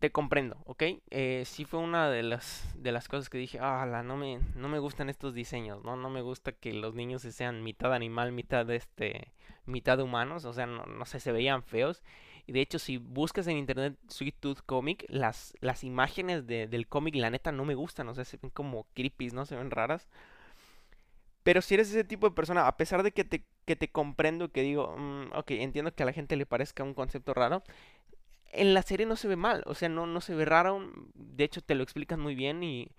te 0.00 0.12
comprendo 0.12 0.58
ok 0.66 0.82
eh, 1.10 1.44
sí 1.46 1.64
fue 1.64 1.80
una 1.80 2.10
de 2.10 2.22
las 2.22 2.74
de 2.76 2.92
las 2.92 3.08
cosas 3.08 3.30
que 3.30 3.38
dije 3.38 3.58
ah 3.58 4.02
no 4.04 4.18
me 4.18 4.40
no 4.54 4.68
me 4.68 4.78
gustan 4.80 5.08
estos 5.08 5.32
diseños 5.32 5.82
no 5.82 5.96
no 5.96 6.10
me 6.10 6.20
gusta 6.20 6.52
que 6.52 6.74
los 6.74 6.94
niños 6.94 7.22
sean 7.22 7.62
mitad 7.62 7.94
animal 7.94 8.30
mitad 8.32 8.68
este 8.70 9.32
mitad 9.64 9.98
humanos 9.98 10.44
o 10.44 10.52
sea 10.52 10.66
no, 10.66 10.84
no 10.84 11.06
sé 11.06 11.20
se 11.20 11.32
veían 11.32 11.62
feos 11.62 12.02
y 12.46 12.52
de 12.52 12.60
hecho 12.60 12.78
si 12.78 12.98
buscas 12.98 13.46
en 13.46 13.56
internet 13.56 13.96
Sweet 14.08 14.36
Tooth 14.40 14.60
Comic 14.66 15.06
las 15.08 15.54
las 15.60 15.84
imágenes 15.84 16.46
de, 16.46 16.66
del 16.66 16.86
cómic 16.86 17.14
la 17.14 17.30
neta 17.30 17.50
no 17.50 17.64
me 17.64 17.74
gustan 17.74 18.08
o 18.08 18.14
sea 18.14 18.26
se 18.26 18.36
ven 18.36 18.50
como 18.50 18.86
creepy 18.92 19.28
no 19.28 19.46
se 19.46 19.56
ven 19.56 19.70
raras 19.70 20.06
pero 21.42 21.62
si 21.62 21.74
eres 21.74 21.88
ese 21.90 22.04
tipo 22.04 22.28
de 22.28 22.34
persona, 22.34 22.66
a 22.66 22.76
pesar 22.76 23.02
de 23.02 23.12
que 23.12 23.24
te, 23.24 23.44
que 23.64 23.76
te 23.76 23.90
comprendo, 23.90 24.50
que 24.52 24.62
digo, 24.62 24.94
mm, 24.96 25.32
ok, 25.34 25.52
entiendo 25.52 25.94
que 25.94 26.02
a 26.02 26.06
la 26.06 26.12
gente 26.12 26.36
le 26.36 26.46
parezca 26.46 26.84
un 26.84 26.94
concepto 26.94 27.34
raro, 27.34 27.62
en 28.52 28.74
la 28.74 28.82
serie 28.82 29.06
no 29.06 29.16
se 29.16 29.28
ve 29.28 29.36
mal, 29.36 29.62
o 29.66 29.74
sea, 29.74 29.88
no, 29.88 30.06
no 30.06 30.20
se 30.20 30.34
ve 30.34 30.44
raro, 30.44 30.90
de 31.14 31.44
hecho 31.44 31.62
te 31.62 31.74
lo 31.74 31.82
explican 31.82 32.20
muy 32.20 32.34
bien 32.34 32.62
y 32.62 32.90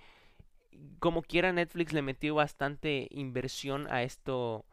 como 0.99 1.21
quiera 1.21 1.51
Netflix 1.51 1.93
le 1.93 2.01
metió 2.01 2.35
bastante 2.35 3.07
inversión 3.11 3.87
a 3.91 4.03
esto, 4.03 4.65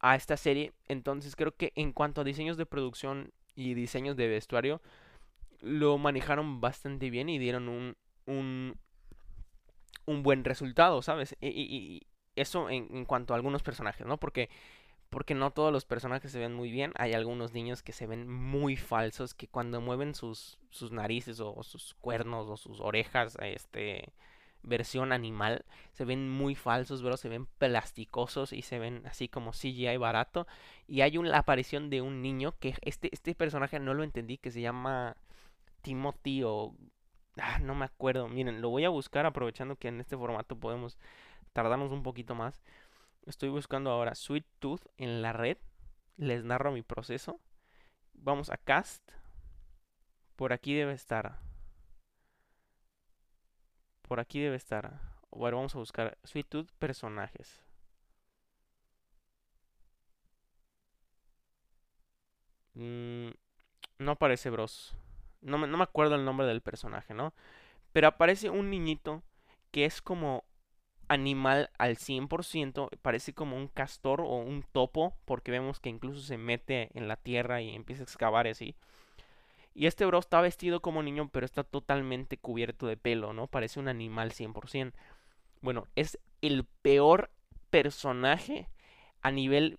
a 0.00 0.16
esta 0.16 0.36
serie, 0.36 0.72
entonces 0.88 1.36
creo 1.36 1.56
que 1.56 1.72
en 1.76 1.92
cuanto 1.92 2.20
a 2.20 2.24
diseños 2.24 2.56
de 2.56 2.66
producción 2.66 3.32
y 3.54 3.74
diseños 3.74 4.16
de 4.16 4.28
vestuario, 4.28 4.82
lo 5.60 5.96
manejaron 5.98 6.60
bastante 6.60 7.10
bien 7.10 7.28
y 7.28 7.38
dieron 7.38 7.68
un, 7.68 7.96
un, 8.26 8.76
un 10.04 10.22
buen 10.22 10.44
resultado, 10.44 11.00
¿sabes? 11.00 11.36
y, 11.40 12.02
eso 12.36 12.70
en, 12.70 12.88
en, 12.94 13.04
cuanto 13.04 13.34
a 13.34 13.36
algunos 13.36 13.62
personajes, 13.62 14.06
¿no? 14.06 14.18
Porque, 14.18 14.48
porque 15.10 15.34
no 15.34 15.50
todos 15.50 15.72
los 15.72 15.84
personajes 15.84 16.30
se 16.32 16.38
ven 16.38 16.54
muy 16.54 16.70
bien. 16.70 16.92
Hay 16.96 17.14
algunos 17.14 17.52
niños 17.52 17.82
que 17.82 17.92
se 17.92 18.06
ven 18.06 18.30
muy 18.30 18.76
falsos, 18.76 19.34
que 19.34 19.48
cuando 19.48 19.80
mueven 19.80 20.14
sus, 20.14 20.58
sus 20.70 20.92
narices 20.92 21.40
o, 21.40 21.62
sus 21.62 21.94
cuernos 21.94 22.48
o 22.48 22.56
sus 22.56 22.80
orejas, 22.80 23.36
este 23.40 24.12
versión 24.62 25.12
animal, 25.12 25.64
se 25.92 26.04
ven 26.04 26.28
muy 26.28 26.56
falsos, 26.56 27.00
bro, 27.00 27.16
se 27.16 27.28
ven 27.28 27.46
plasticosos 27.58 28.52
y 28.52 28.62
se 28.62 28.80
ven 28.80 29.02
así 29.06 29.28
como 29.28 29.52
CGI 29.52 29.96
barato. 29.96 30.46
Y 30.88 31.02
hay 31.02 31.18
una 31.18 31.38
aparición 31.38 31.88
de 31.88 32.02
un 32.02 32.20
niño 32.22 32.54
que 32.58 32.74
este, 32.82 33.08
este 33.12 33.34
personaje 33.34 33.78
no 33.78 33.94
lo 33.94 34.02
entendí, 34.02 34.38
que 34.38 34.50
se 34.50 34.60
llama 34.60 35.16
Timothy 35.82 36.42
o 36.44 36.74
Ah, 37.38 37.58
no 37.58 37.74
me 37.74 37.84
acuerdo. 37.84 38.28
Miren, 38.28 38.60
lo 38.62 38.70
voy 38.70 38.84
a 38.84 38.88
buscar 38.88 39.26
aprovechando 39.26 39.76
que 39.76 39.88
en 39.88 40.00
este 40.00 40.16
formato 40.16 40.56
podemos 40.56 40.98
tardarnos 41.56 41.90
un 41.90 42.02
poquito 42.02 42.34
más. 42.34 42.62
Estoy 43.24 43.48
buscando 43.48 43.90
ahora 43.90 44.14
Sweet 44.14 44.44
Tooth 44.58 44.82
en 44.98 45.22
la 45.22 45.32
red. 45.32 45.56
Les 46.18 46.44
narro 46.44 46.70
mi 46.70 46.82
proceso. 46.82 47.40
Vamos 48.12 48.50
a 48.50 48.58
Cast. 48.58 49.02
Por 50.36 50.52
aquí 50.52 50.74
debe 50.74 50.92
estar. 50.92 51.38
Por 54.02 54.20
aquí 54.20 54.38
debe 54.38 54.56
estar. 54.56 55.00
Bueno, 55.30 55.56
vamos 55.56 55.74
a 55.74 55.78
buscar 55.78 56.18
Sweet 56.24 56.46
Tooth 56.46 56.70
personajes. 56.78 57.62
Mm, 62.74 63.30
no 63.98 64.12
aparece 64.12 64.50
Bros. 64.50 64.94
No 65.40 65.56
me, 65.56 65.66
no 65.66 65.78
me 65.78 65.84
acuerdo 65.84 66.16
el 66.16 66.24
nombre 66.26 66.46
del 66.46 66.60
personaje, 66.60 67.14
¿no? 67.14 67.32
Pero 67.94 68.08
aparece 68.08 68.50
un 68.50 68.68
niñito 68.68 69.22
que 69.70 69.86
es 69.86 70.02
como 70.02 70.44
animal 71.08 71.70
al 71.78 71.96
100%, 71.96 72.88
parece 73.02 73.32
como 73.32 73.56
un 73.56 73.68
castor 73.68 74.20
o 74.20 74.36
un 74.36 74.62
topo, 74.72 75.16
porque 75.24 75.50
vemos 75.50 75.80
que 75.80 75.88
incluso 75.88 76.20
se 76.20 76.38
mete 76.38 76.90
en 76.94 77.08
la 77.08 77.16
tierra 77.16 77.62
y 77.62 77.74
empieza 77.74 78.02
a 78.02 78.04
excavar 78.04 78.46
así. 78.46 78.76
Y 79.74 79.86
este 79.86 80.06
bro 80.06 80.18
está 80.18 80.40
vestido 80.40 80.80
como 80.80 81.02
niño, 81.02 81.28
pero 81.30 81.44
está 81.44 81.62
totalmente 81.62 82.38
cubierto 82.38 82.86
de 82.86 82.96
pelo, 82.96 83.34
¿no? 83.34 83.46
Parece 83.46 83.78
un 83.78 83.88
animal 83.88 84.32
100%. 84.32 84.92
Bueno, 85.60 85.86
es 85.96 86.18
el 86.40 86.64
peor 86.82 87.30
personaje 87.68 88.68
a 89.20 89.30
nivel 89.30 89.78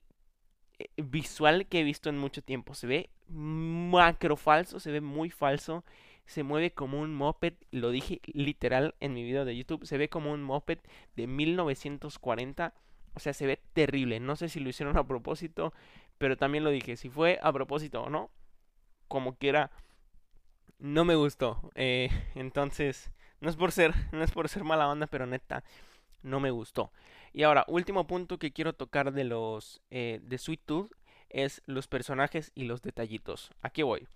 eh, 0.78 0.90
visual 0.98 1.66
que 1.66 1.80
he 1.80 1.84
visto 1.84 2.10
en 2.10 2.18
mucho 2.20 2.44
tiempo. 2.44 2.76
Se 2.76 2.86
ve 2.86 3.10
macro 3.28 4.38
falso, 4.38 4.80
se 4.80 4.92
ve 4.92 5.02
muy 5.02 5.32
falso. 5.32 5.84
Se 6.28 6.44
mueve 6.44 6.72
como 6.72 7.02
un 7.02 7.16
moped, 7.16 7.54
lo 7.72 7.90
dije 7.90 8.22
literal 8.26 8.94
en 9.00 9.13
mi 9.13 9.24
video 9.24 9.46
de 9.46 9.58
YouTube, 9.58 9.86
se 9.86 9.98
ve 9.98 10.10
como 10.10 10.32
un 10.32 10.44
moped 10.44 10.80
de 11.16 11.26
1940. 11.26 12.74
O 13.16 13.20
sea, 13.20 13.34
se 13.34 13.48
ve 13.48 13.60
terrible. 13.74 14.20
No 14.20 14.36
sé 14.36 14.48
si 14.48 14.60
lo 14.60 14.70
hicieron 14.70 14.96
a 14.98 15.08
propósito, 15.08 15.74
pero 16.20 16.38
también 16.38 16.63
lo 16.63 16.70
dije. 16.70 16.98
Si 16.98 17.10
fue 17.10 17.40
a 17.42 17.52
propósito 17.52 18.04
o 18.04 18.10
no, 18.12 18.30
como 19.08 19.36
quiera, 19.38 19.72
no 20.80 21.06
me 21.06 21.16
gustó. 21.16 21.72
Eh, 21.76 22.10
entonces, 22.36 23.12
no 23.40 23.50
es 23.50 23.56
por 23.56 23.72
ser, 23.72 23.94
no 24.12 24.24
es 24.24 24.32
por 24.32 24.50
ser 24.50 24.63
mala 24.63 24.86
banda, 24.86 25.08
pero 25.08 25.26
neta, 25.26 25.63
no 26.22 26.40
me 26.40 26.52
gustó. 26.52 26.92
Y 27.34 27.44
ahora, 27.44 27.66
último 27.68 28.08
punto 28.08 28.38
que 28.38 28.52
quiero 28.52 28.74
tocar 28.74 29.13
de 29.13 29.24
los 29.24 29.82
eh, 29.90 30.20
de 30.24 30.38
Sweet 30.38 30.62
Tooth 30.66 30.92
es 31.30 31.62
los 31.66 31.88
personajes 31.88 32.52
y 32.56 32.66
los 32.66 32.82
detallitos. 32.82 33.52
Aquí 33.62 33.84
voy. 33.84 34.08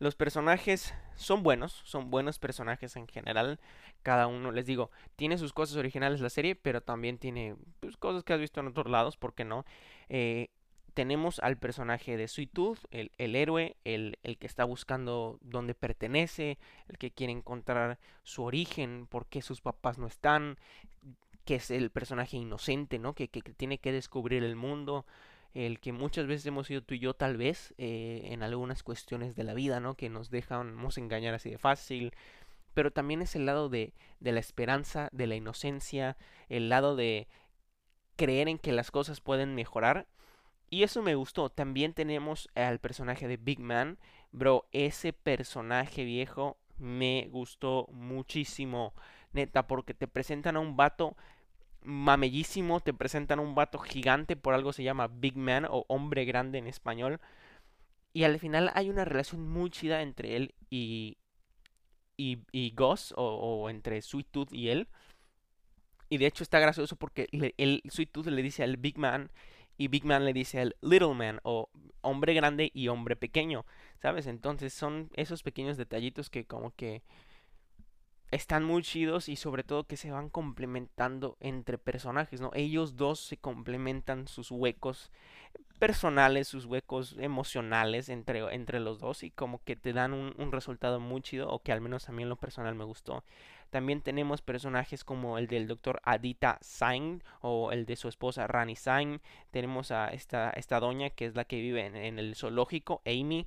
Los 0.00 0.16
personajes 0.16 0.94
son 1.14 1.42
buenos, 1.42 1.82
son 1.84 2.10
buenos 2.10 2.38
personajes 2.38 2.96
en 2.96 3.06
general. 3.06 3.60
Cada 4.02 4.28
uno, 4.28 4.50
les 4.50 4.64
digo, 4.64 4.90
tiene 5.14 5.36
sus 5.36 5.52
cosas 5.52 5.76
originales 5.76 6.22
la 6.22 6.30
serie, 6.30 6.56
pero 6.56 6.80
también 6.80 7.18
tiene 7.18 7.54
pues, 7.80 7.98
cosas 7.98 8.24
que 8.24 8.32
has 8.32 8.40
visto 8.40 8.60
en 8.60 8.68
otros 8.68 8.90
lados, 8.90 9.18
¿por 9.18 9.34
qué 9.34 9.44
no? 9.44 9.66
Eh, 10.08 10.48
tenemos 10.94 11.38
al 11.40 11.58
personaje 11.58 12.16
de 12.16 12.28
Sweet 12.28 12.50
Tooth, 12.50 12.78
el, 12.90 13.12
el 13.18 13.36
héroe, 13.36 13.76
el, 13.84 14.18
el, 14.22 14.38
que 14.38 14.46
está 14.46 14.64
buscando 14.64 15.38
dónde 15.42 15.74
pertenece, 15.74 16.58
el 16.88 16.96
que 16.96 17.10
quiere 17.10 17.34
encontrar 17.34 17.98
su 18.22 18.42
origen, 18.42 19.06
por 19.06 19.26
qué 19.26 19.42
sus 19.42 19.60
papás 19.60 19.98
no 19.98 20.06
están, 20.06 20.56
que 21.44 21.56
es 21.56 21.70
el 21.70 21.90
personaje 21.90 22.38
inocente, 22.38 22.98
¿no? 22.98 23.14
Que, 23.14 23.28
que, 23.28 23.42
que 23.42 23.52
tiene 23.52 23.76
que 23.76 23.92
descubrir 23.92 24.44
el 24.44 24.56
mundo, 24.56 25.04
el 25.54 25.80
que 25.80 25.92
muchas 25.92 26.26
veces 26.26 26.46
hemos 26.46 26.66
sido 26.66 26.82
tú 26.82 26.94
y 26.94 27.00
yo 27.00 27.14
tal 27.14 27.36
vez 27.36 27.74
eh, 27.78 28.22
en 28.26 28.42
algunas 28.42 28.82
cuestiones 28.82 29.34
de 29.34 29.44
la 29.44 29.54
vida, 29.54 29.80
¿no? 29.80 29.94
Que 29.94 30.08
nos 30.08 30.30
dejamos 30.30 30.98
engañar 30.98 31.34
así 31.34 31.50
de 31.50 31.58
fácil. 31.58 32.14
Pero 32.74 32.92
también 32.92 33.20
es 33.22 33.34
el 33.34 33.46
lado 33.46 33.68
de, 33.68 33.92
de 34.20 34.32
la 34.32 34.40
esperanza, 34.40 35.08
de 35.12 35.26
la 35.26 35.34
inocencia, 35.34 36.16
el 36.48 36.68
lado 36.68 36.94
de 36.94 37.26
creer 38.16 38.48
en 38.48 38.58
que 38.58 38.72
las 38.72 38.90
cosas 38.90 39.20
pueden 39.20 39.54
mejorar. 39.54 40.06
Y 40.70 40.84
eso 40.84 41.02
me 41.02 41.16
gustó. 41.16 41.50
También 41.50 41.94
tenemos 41.94 42.48
al 42.54 42.78
personaje 42.78 43.26
de 43.26 43.36
Big 43.36 43.58
Man. 43.58 43.98
Bro, 44.30 44.68
ese 44.70 45.12
personaje 45.12 46.04
viejo 46.04 46.56
me 46.78 47.28
gustó 47.30 47.88
muchísimo. 47.90 48.94
Neta, 49.32 49.66
porque 49.66 49.94
te 49.94 50.06
presentan 50.06 50.56
a 50.56 50.60
un 50.60 50.76
vato 50.76 51.16
mamellísimo, 51.82 52.80
te 52.80 52.94
presentan 52.94 53.40
un 53.40 53.54
vato 53.54 53.78
gigante, 53.78 54.36
por 54.36 54.54
algo 54.54 54.72
se 54.72 54.82
llama 54.82 55.08
Big 55.08 55.36
Man 55.36 55.66
o 55.68 55.84
hombre 55.88 56.24
grande 56.24 56.58
en 56.58 56.66
español. 56.66 57.20
Y 58.12 58.24
al 58.24 58.38
final 58.38 58.70
hay 58.74 58.90
una 58.90 59.04
relación 59.04 59.48
muy 59.48 59.70
chida 59.70 60.02
entre 60.02 60.36
él 60.36 60.54
y, 60.68 61.18
y, 62.16 62.38
y 62.52 62.74
Gus, 62.76 63.14
o, 63.16 63.70
entre 63.70 64.02
Sweet 64.02 64.28
Tooth 64.30 64.52
y 64.52 64.68
él. 64.68 64.88
Y 66.08 66.18
de 66.18 66.26
hecho 66.26 66.42
está 66.42 66.58
gracioso 66.58 66.96
porque 66.96 67.28
le, 67.30 67.54
el 67.56 67.82
Sweet 67.88 68.10
Tooth 68.10 68.26
le 68.26 68.42
dice 68.42 68.64
al 68.64 68.76
Big 68.76 68.98
Man 68.98 69.30
y 69.78 69.88
Big 69.88 70.04
Man 70.04 70.24
le 70.24 70.32
dice 70.32 70.60
al 70.60 70.76
Little 70.82 71.14
Man 71.14 71.40
o 71.44 71.70
hombre 72.02 72.34
grande 72.34 72.70
y 72.74 72.88
hombre 72.88 73.16
pequeño, 73.16 73.64
¿sabes? 74.02 74.26
Entonces 74.26 74.74
son 74.74 75.08
esos 75.14 75.42
pequeños 75.42 75.76
detallitos 75.76 76.30
que 76.30 76.44
como 76.44 76.74
que 76.74 77.02
están 78.30 78.64
muy 78.64 78.82
chidos 78.82 79.28
y 79.28 79.36
sobre 79.36 79.64
todo 79.64 79.84
que 79.84 79.96
se 79.96 80.10
van 80.10 80.28
complementando 80.28 81.36
entre 81.40 81.78
personajes, 81.78 82.40
¿no? 82.40 82.50
Ellos 82.54 82.96
dos 82.96 83.20
se 83.20 83.36
complementan 83.36 84.28
sus 84.28 84.50
huecos 84.50 85.10
personales, 85.80 86.46
sus 86.46 86.66
huecos 86.66 87.16
emocionales 87.18 88.08
entre, 88.08 88.40
entre 88.54 88.80
los 88.80 89.00
dos 89.00 89.22
y 89.22 89.30
como 89.30 89.64
que 89.64 89.76
te 89.76 89.92
dan 89.92 90.12
un, 90.12 90.34
un, 90.36 90.52
resultado 90.52 91.00
muy 91.00 91.22
chido 91.22 91.48
o 91.48 91.62
que 91.62 91.72
al 91.72 91.80
menos 91.80 92.08
a 92.08 92.12
mí 92.12 92.22
en 92.22 92.28
lo 92.28 92.36
personal 92.36 92.74
me 92.74 92.84
gustó. 92.84 93.24
También 93.70 94.02
tenemos 94.02 94.42
personajes 94.42 95.04
como 95.04 95.38
el 95.38 95.46
del 95.46 95.66
doctor 95.66 96.00
Adita 96.04 96.58
Sain 96.60 97.22
o 97.40 97.72
el 97.72 97.86
de 97.86 97.96
su 97.96 98.08
esposa 98.08 98.46
Rani 98.46 98.76
Sain. 98.76 99.20
Tenemos 99.50 99.90
a 99.90 100.08
esta, 100.08 100.50
esta 100.50 100.80
doña 100.80 101.10
que 101.10 101.24
es 101.24 101.34
la 101.34 101.44
que 101.44 101.60
vive 101.60 101.86
en, 101.86 102.18
el 102.18 102.34
zoológico, 102.34 103.00
Amy. 103.06 103.46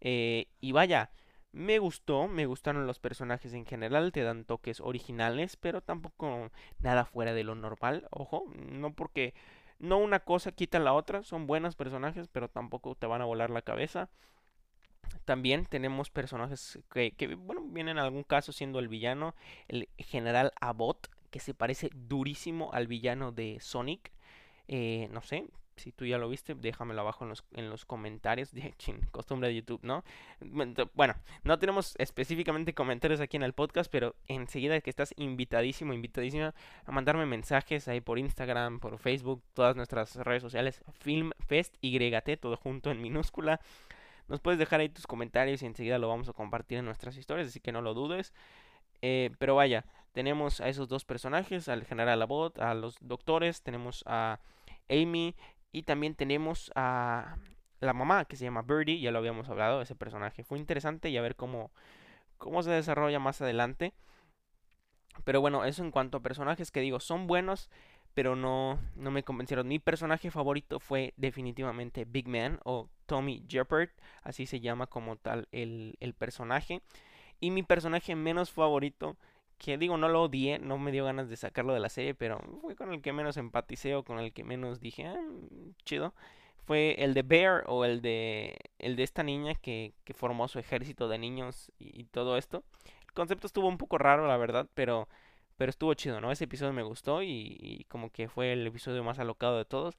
Eh, 0.00 0.48
y 0.60 0.72
vaya, 0.72 1.10
me 1.52 1.78
gustó, 1.78 2.28
me 2.28 2.46
gustaron 2.46 2.86
los 2.86 2.98
personajes 2.98 3.52
en 3.52 3.66
general, 3.66 4.12
te 4.12 4.22
dan 4.22 4.44
toques 4.44 4.80
originales, 4.80 5.56
pero 5.56 5.82
tampoco 5.82 6.50
nada 6.80 7.04
fuera 7.04 7.34
de 7.34 7.44
lo 7.44 7.54
normal. 7.54 8.08
Ojo, 8.10 8.46
no 8.54 8.92
porque 8.94 9.34
no 9.78 9.98
una 9.98 10.20
cosa 10.20 10.52
quita 10.52 10.78
la 10.78 10.94
otra, 10.94 11.22
son 11.22 11.46
buenos 11.46 11.76
personajes, 11.76 12.28
pero 12.28 12.48
tampoco 12.48 12.94
te 12.94 13.06
van 13.06 13.20
a 13.20 13.26
volar 13.26 13.50
la 13.50 13.62
cabeza. 13.62 14.08
También 15.24 15.66
tenemos 15.66 16.10
personajes 16.10 16.78
que, 16.90 17.34
bueno, 17.36 17.62
vienen 17.64 17.98
en 17.98 18.04
algún 18.04 18.22
caso 18.22 18.52
siendo 18.52 18.78
el 18.78 18.88
villano, 18.88 19.34
el 19.68 19.88
general 19.98 20.52
Abbott, 20.60 21.08
que 21.30 21.40
se 21.40 21.54
parece 21.54 21.90
durísimo 21.94 22.72
al 22.72 22.86
villano 22.86 23.32
de 23.32 23.58
Sonic. 23.60 24.12
Eh, 24.68 25.08
no 25.10 25.20
sé, 25.22 25.46
si 25.76 25.92
tú 25.92 26.06
ya 26.06 26.18
lo 26.18 26.28
viste, 26.28 26.54
déjamelo 26.54 27.00
abajo 27.00 27.24
en 27.24 27.30
los, 27.30 27.44
en 27.54 27.70
los 27.70 27.84
comentarios. 27.84 28.50
costumbre 29.10 29.48
de 29.48 29.56
YouTube, 29.56 29.80
¿no? 29.82 30.04
Bueno, 30.94 31.14
no 31.44 31.58
tenemos 31.58 31.94
específicamente 31.98 32.74
comentarios 32.74 33.20
aquí 33.20 33.36
en 33.36 33.42
el 33.42 33.52
podcast, 33.52 33.90
pero 33.90 34.14
enseguida 34.28 34.80
que 34.80 34.90
estás 34.90 35.14
invitadísimo, 35.16 35.92
invitadísima 35.92 36.54
a 36.84 36.92
mandarme 36.92 37.26
mensajes 37.26 37.88
ahí 37.88 38.00
por 38.00 38.18
Instagram, 38.18 38.80
por 38.80 38.98
Facebook, 38.98 39.42
todas 39.54 39.76
nuestras 39.76 40.16
redes 40.16 40.42
sociales, 40.42 40.82
FilmFest, 41.00 41.76
YT, 41.80 42.40
todo 42.40 42.56
junto 42.56 42.90
en 42.90 43.00
minúscula. 43.00 43.60
Nos 44.28 44.40
puedes 44.40 44.58
dejar 44.58 44.80
ahí 44.80 44.88
tus 44.88 45.06
comentarios 45.06 45.62
y 45.62 45.66
enseguida 45.66 45.98
lo 45.98 46.08
vamos 46.08 46.28
a 46.28 46.32
compartir 46.32 46.78
en 46.78 46.84
nuestras 46.84 47.16
historias, 47.16 47.48
así 47.48 47.60
que 47.60 47.72
no 47.72 47.82
lo 47.82 47.94
dudes. 47.94 48.32
Eh, 49.02 49.30
pero 49.38 49.56
vaya, 49.56 49.84
tenemos 50.12 50.60
a 50.60 50.68
esos 50.68 50.88
dos 50.88 51.04
personajes, 51.04 51.68
al 51.68 51.84
general 51.84 52.22
Abbott, 52.22 52.58
a 52.60 52.74
los 52.74 52.96
doctores, 53.00 53.62
tenemos 53.62 54.04
a 54.06 54.38
Amy, 54.88 55.34
y 55.72 55.82
también 55.82 56.14
tenemos 56.14 56.70
a 56.74 57.36
la 57.80 57.92
mamá 57.92 58.26
que 58.26 58.36
se 58.36 58.44
llama 58.44 58.62
Birdie, 58.62 59.00
ya 59.00 59.10
lo 59.10 59.18
habíamos 59.18 59.48
hablado, 59.48 59.82
ese 59.82 59.96
personaje 59.96 60.44
fue 60.44 60.58
interesante 60.58 61.10
y 61.10 61.16
a 61.16 61.22
ver 61.22 61.34
cómo, 61.34 61.72
cómo 62.38 62.62
se 62.62 62.70
desarrolla 62.70 63.18
más 63.18 63.40
adelante. 63.40 63.92
Pero 65.24 65.40
bueno, 65.40 65.64
eso 65.64 65.82
en 65.82 65.90
cuanto 65.90 66.18
a 66.18 66.22
personajes 66.22 66.70
que 66.70 66.80
digo, 66.80 67.00
son 67.00 67.26
buenos, 67.26 67.70
pero 68.14 68.36
no, 68.36 68.78
no 68.94 69.10
me 69.10 69.24
convencieron. 69.24 69.68
Mi 69.68 69.78
personaje 69.78 70.30
favorito 70.30 70.78
fue 70.78 71.12
definitivamente 71.16 72.04
Big 72.04 72.28
Man 72.28 72.60
o 72.64 72.88
Tommy 73.06 73.44
Jeopard, 73.48 73.90
así 74.22 74.46
se 74.46 74.60
llama 74.60 74.86
como 74.86 75.16
tal 75.16 75.48
el, 75.52 75.96
el 76.00 76.14
personaje. 76.14 76.82
Y 77.40 77.50
mi 77.50 77.62
personaje 77.62 78.14
menos 78.14 78.52
favorito 78.52 79.16
que 79.62 79.78
digo, 79.78 79.96
no 79.96 80.08
lo 80.08 80.24
odié, 80.24 80.58
no 80.58 80.76
me 80.76 80.92
dio 80.92 81.04
ganas 81.04 81.30
de 81.30 81.36
sacarlo 81.36 81.72
de 81.72 81.80
la 81.80 81.88
serie, 81.88 82.14
pero 82.14 82.40
fue 82.60 82.74
con 82.76 82.92
el 82.92 83.00
que 83.00 83.12
menos 83.12 83.36
empaticé 83.36 83.94
o 83.94 84.04
con 84.04 84.18
el 84.18 84.32
que 84.32 84.44
menos 84.44 84.80
dije, 84.80 85.06
ah, 85.06 85.16
chido. 85.84 86.14
Fue 86.64 86.96
el 86.98 87.14
de 87.14 87.22
Bear 87.22 87.64
o 87.66 87.84
el 87.84 88.02
de 88.02 88.56
el 88.78 88.96
de 88.96 89.02
esta 89.04 89.22
niña 89.22 89.54
que, 89.54 89.94
que 90.04 90.14
formó 90.14 90.48
su 90.48 90.58
ejército 90.58 91.08
de 91.08 91.18
niños 91.18 91.72
y, 91.78 92.04
todo 92.04 92.36
esto. 92.36 92.64
El 93.06 93.12
concepto 93.14 93.46
estuvo 93.46 93.68
un 93.68 93.78
poco 93.78 93.98
raro, 93.98 94.26
la 94.28 94.36
verdad, 94.36 94.68
pero 94.74 95.08
pero 95.56 95.70
estuvo 95.70 95.94
chido, 95.94 96.20
¿no? 96.20 96.32
Ese 96.32 96.44
episodio 96.44 96.72
me 96.72 96.82
gustó 96.82 97.22
y, 97.22 97.56
y 97.60 97.84
como 97.84 98.10
que 98.10 98.28
fue 98.28 98.52
el 98.52 98.66
episodio 98.66 99.04
más 99.04 99.18
alocado 99.18 99.58
de 99.58 99.64
todos. 99.64 99.96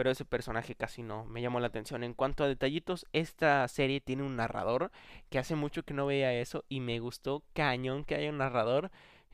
Pero 0.00 0.12
ese 0.12 0.24
personaje 0.24 0.74
casi 0.74 1.02
no 1.02 1.26
me 1.26 1.42
llamó 1.42 1.60
la 1.60 1.66
atención. 1.66 2.04
En 2.04 2.14
cuanto 2.14 2.42
a 2.42 2.48
detallitos, 2.48 3.04
esta 3.12 3.68
serie 3.68 4.00
tiene 4.00 4.22
un 4.22 4.34
narrador 4.34 4.90
que 5.28 5.38
hace 5.38 5.56
mucho 5.56 5.82
que 5.82 5.92
no 5.92 6.06
veía 6.06 6.32
eso 6.32 6.64
y 6.70 6.80
me 6.80 7.00
gustó 7.00 7.42
cañón 7.52 8.06
que 8.06 8.14
haya 8.14 8.30
un 8.30 8.38
narrador. 8.38 8.90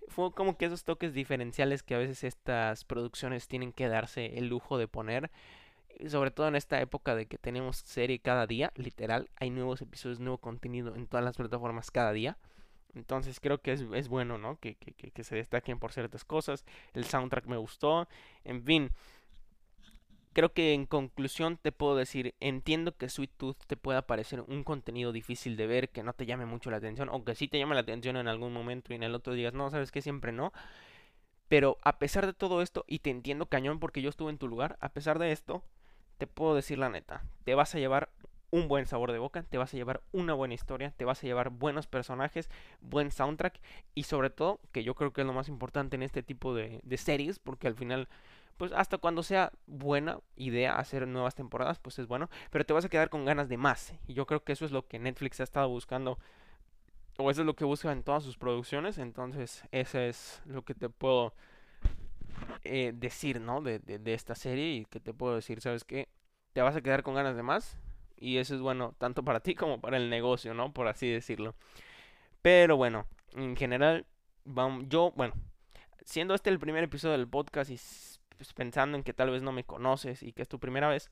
Fue 0.09 0.33
como 0.33 0.59
que 0.59 0.65
esos 0.65 0.83
toques 0.83 1.15
diferenciales 1.15 1.85
que 1.85 1.95
a 1.95 1.99
veces 1.99 2.25
estas 2.25 2.85
producciones 2.85 3.47
tienen 3.47 3.73
que 3.73 3.87
darse 3.87 4.37
el 4.39 4.49
lujo 4.49 4.77
de 4.77 4.89
poner. 4.89 5.31
Sobre 6.09 6.33
todo 6.33 6.49
en 6.49 6.57
esta 6.57 6.81
época 6.81 7.15
de 7.15 7.27
que 7.27 7.39
tenemos 7.39 7.77
serie 7.77 8.19
cada 8.19 8.49
día, 8.49 8.73
literal, 8.75 9.31
hay 9.37 9.51
nuevos 9.51 9.81
episodios, 9.83 10.19
nuevo 10.19 10.39
contenido 10.39 10.97
en 10.97 11.07
todas 11.07 11.25
las 11.25 11.37
plataformas 11.37 11.93
cada 11.93 12.11
día. 12.11 12.39
Entonces 12.97 13.39
creo 13.39 13.59
que 13.59 13.71
es, 13.71 14.09
bueno, 14.09 14.37
¿no? 14.37 14.59
Que, 14.59 14.75
que, 14.75 15.13
que, 15.13 15.23
se 15.23 15.37
destaquen 15.37 15.79
por 15.79 15.93
ciertas 15.93 16.25
cosas. 16.25 16.65
El 16.93 17.05
soundtrack 17.05 17.47
me 17.47 17.57
gustó. 17.57 18.09
En 18.43 18.65
fin. 18.65 18.91
Creo 20.37 20.53
que 20.53 20.75
en 20.75 20.85
conclusión 20.85 21.57
te 21.57 21.73
puedo 21.73 21.97
decir, 21.97 22.35
entiendo 22.41 22.95
que 22.95 23.09
Sweet 23.09 23.31
Tooth 23.39 23.57
te 23.67 23.79
pueda 23.79 24.03
parecer 24.03 24.43
un 24.43 24.65
contenido 24.65 25.11
difícil 25.11 25.57
de 25.57 25.67
ver, 25.67 25.89
que 25.89 26.03
no 26.03 26.13
te 26.13 26.27
llame 26.27 26.45
mucho 26.45 26.71
la 26.71 26.77
atención, 26.77 27.09
o 27.11 27.25
que 27.25 27.35
sí 27.35 27.49
te 27.49 27.59
llame 27.59 27.75
la 27.75 27.81
atención 27.81 28.19
en 28.19 28.29
algún 28.29 28.53
momento 28.53 28.93
y 28.93 28.97
en 28.97 29.03
el 29.03 29.15
otro 29.15 29.33
digas, 29.33 29.55
no, 29.55 29.71
sabes 29.71 29.91
que 29.91 30.03
siempre 30.03 30.33
no. 30.33 30.53
Pero 31.49 31.79
a 31.81 31.99
pesar 31.99 32.27
de 32.27 32.35
todo 32.35 32.61
esto, 32.61 32.85
y 32.87 32.99
te 32.99 33.09
entiendo 33.09 33.47
cañón 33.47 33.81
porque 33.81 34.03
yo 34.03 34.11
estuve 34.11 34.29
en 34.31 34.37
tu 34.37 34.47
lugar, 34.47 34.77
a 34.83 34.91
pesar 34.91 35.19
de 35.19 35.33
esto, 35.33 35.65
te 36.19 36.27
puedo 36.27 36.55
decir 36.55 36.77
la 36.77 36.91
neta, 36.91 37.25
te 37.45 37.55
vas 37.55 37.75
a 37.75 37.79
llevar 37.79 38.11
un 38.51 38.69
buen 38.69 38.87
sabor 38.87 39.13
de 39.13 39.19
boca, 39.19 39.43
te 39.43 39.59
vas 39.59 39.73
a 39.73 39.77
llevar 39.77 40.03
una 40.13 40.35
buena 40.35 40.55
historia, 40.55 40.93
te 40.97 41.05
vas 41.05 41.23
a 41.23 41.27
llevar 41.27 41.51
buenos 41.51 41.87
personajes, 41.87 42.49
buen 42.81 43.11
soundtrack 43.11 43.61
y 43.95 44.05
sobre 44.05 44.31
todo, 44.31 44.61
que 44.73 44.85
yo 44.85 44.95
creo 44.95 45.13
que 45.13 45.23
es 45.23 45.27
lo 45.27 45.33
más 45.33 45.49
importante 45.49 45.97
en 45.97 46.03
este 46.03 46.23
tipo 46.23 46.55
de, 46.55 46.81
series, 46.97 47.39
porque 47.39 47.67
al 47.67 47.75
final, 47.75 48.09
pues 48.57 48.73
hasta 48.73 48.99
cuando 48.99 49.23
sea 49.23 49.53
buena 49.67 50.21
idea 50.37 50.77
hacer 50.77 51.07
nuevas 51.07 51.35
temporadas, 51.35 51.79
pues 51.79 51.99
es 51.99 52.07
bueno, 52.07 52.31
pero 52.51 52.65
te 52.65 52.73
vas 52.73 52.85
a 52.85 52.89
quedar 52.89 53.11
con 53.11 53.25
ganas 53.25 53.49
de 53.49 53.57
más. 53.57 53.95
Y 54.07 54.15
yo 54.15 54.27
creo 54.27 54.43
que 54.45 54.53
eso 54.53 54.65
es 54.65 54.73
lo 54.73 54.87
que 54.87 54.99
Netflix 54.99 55.41
ha 55.41 55.45
estado 55.45 55.69
buscando, 55.69 56.19
o 57.19 57.31
eso 57.31 57.43
es 57.43 57.47
lo 57.47 57.57
que 57.57 57.65
busca 57.65 57.93
en 57.93 58.03
todas 58.03 58.23
sus 58.23 58.37
producciones, 58.37 58.99
entonces 58.99 59.65
eso 59.73 59.99
es 59.99 60.43
lo 60.47 60.63
que 60.63 60.75
te 60.75 60.89
puedo 60.89 61.35
eh, 62.65 62.93
decir, 62.95 63.41
¿no? 63.41 63.61
De, 63.61 63.79
de, 63.79 64.15
esta 64.15 64.35
serie 64.35 64.75
y 64.75 64.85
que 64.87 65.01
te 65.01 65.15
puedo 65.15 65.35
decir, 65.35 65.61
¿sabes 65.61 65.85
qué? 65.85 66.09
Te 66.53 66.63
vas 66.63 66.77
a 66.77 66.81
quedar 66.81 67.03
con 67.03 67.15
ganas 67.15 67.37
de 67.37 67.43
más 67.43 67.79
y 68.17 68.39
eso 68.39 68.55
es 68.55 68.61
bueno 68.61 68.95
tanto 68.99 69.23
para 69.25 69.41
ti 69.41 69.55
como 69.55 69.81
para 69.81 69.97
el 69.97 70.11
negocio, 70.11 70.55
¿no? 70.55 70.73
Por 70.73 70.89
así 70.89 71.09
decirlo. 71.09 71.55
Pero 72.43 72.77
bueno, 72.77 73.07
en 73.35 73.57
general, 73.57 74.07
yo, 74.89 75.13
bueno, 75.17 75.35
siendo 76.05 76.35
este 76.35 76.51
el 76.51 76.59
primer 76.59 76.85
episodio 76.85 77.17
del 77.17 77.29
podcast 77.29 77.71
pues, 78.37 78.53
pensando 78.53 78.97
en 78.97 79.05
que 79.05 79.13
tal 79.13 79.31
vez 79.31 79.43
no 79.43 79.53
me 79.53 79.65
conoces 79.65 80.23
y 80.23 80.33
que 80.33 80.43
es 80.43 80.49
tu 80.49 80.59
primera 80.59 80.89
vez, 80.89 81.11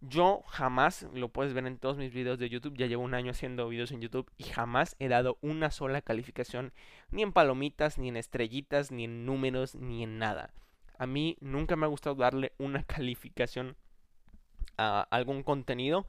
yo 0.00 0.42
jamás, 0.48 1.06
lo 1.14 1.28
puedes 1.28 1.54
ver 1.54 1.66
en 1.66 1.78
todos 1.78 1.96
mis 1.96 2.12
videos 2.12 2.38
de 2.38 2.48
YouTube, 2.48 2.76
ya 2.76 2.86
llevo 2.86 3.02
un 3.02 3.14
año 3.14 3.30
haciendo 3.30 3.68
videos 3.68 3.92
en 3.92 4.00
YouTube 4.00 4.30
y 4.36 4.44
jamás 4.44 4.94
he 4.98 5.08
dado 5.08 5.38
una 5.40 5.70
sola 5.70 6.02
calificación, 6.02 6.72
ni 7.10 7.22
en 7.22 7.32
palomitas, 7.32 7.98
ni 7.98 8.08
en 8.08 8.16
estrellitas, 8.16 8.90
ni 8.92 9.04
en 9.04 9.24
números, 9.24 9.74
ni 9.74 10.02
en 10.02 10.18
nada. 10.18 10.52
A 10.98 11.06
mí 11.06 11.36
nunca 11.40 11.76
me 11.76 11.86
ha 11.86 11.88
gustado 11.88 12.16
darle 12.16 12.52
una 12.58 12.82
calificación 12.84 13.76
a 14.78 15.06
algún 15.10 15.42
contenido. 15.42 16.06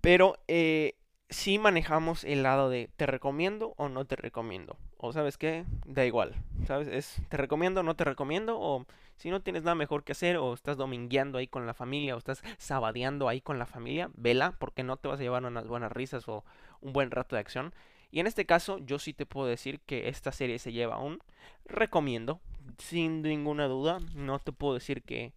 Pero 0.00 0.38
eh, 0.46 0.94
si 1.30 1.58
manejamos 1.58 2.24
el 2.24 2.42
lado 2.42 2.70
de 2.70 2.88
te 2.96 3.06
recomiendo 3.06 3.74
o 3.76 3.88
no 3.88 4.04
te 4.06 4.16
recomiendo. 4.16 4.76
O 4.96 5.12
sabes 5.12 5.36
qué, 5.36 5.64
da 5.86 6.04
igual. 6.04 6.34
¿Sabes? 6.66 6.88
Es 6.88 7.20
te 7.28 7.36
recomiendo 7.36 7.80
o 7.80 7.82
no 7.82 7.96
te 7.96 8.04
recomiendo. 8.04 8.58
O 8.58 8.86
si 9.16 9.30
no 9.30 9.42
tienes 9.42 9.62
nada 9.62 9.74
mejor 9.74 10.04
que 10.04 10.12
hacer 10.12 10.36
o 10.38 10.54
estás 10.54 10.76
domingueando 10.76 11.38
ahí 11.38 11.46
con 11.46 11.66
la 11.66 11.74
familia 11.74 12.14
o 12.14 12.18
estás 12.18 12.42
sabadeando 12.58 13.28
ahí 13.28 13.40
con 13.40 13.58
la 13.58 13.66
familia, 13.66 14.10
vela 14.14 14.54
porque 14.58 14.82
no 14.82 14.96
te 14.96 15.08
vas 15.08 15.20
a 15.20 15.22
llevar 15.22 15.44
unas 15.44 15.66
buenas 15.66 15.92
risas 15.92 16.28
o 16.28 16.44
un 16.80 16.92
buen 16.92 17.10
rato 17.10 17.36
de 17.36 17.40
acción. 17.40 17.74
Y 18.10 18.20
en 18.20 18.26
este 18.26 18.46
caso 18.46 18.78
yo 18.78 18.98
sí 18.98 19.12
te 19.12 19.26
puedo 19.26 19.46
decir 19.46 19.80
que 19.80 20.08
esta 20.08 20.32
serie 20.32 20.58
se 20.58 20.72
lleva 20.72 20.98
un 20.98 21.20
recomiendo. 21.66 22.40
Sin 22.78 23.22
ninguna 23.22 23.66
duda. 23.66 23.98
No 24.14 24.38
te 24.38 24.52
puedo 24.52 24.74
decir 24.74 25.02
que 25.02 25.32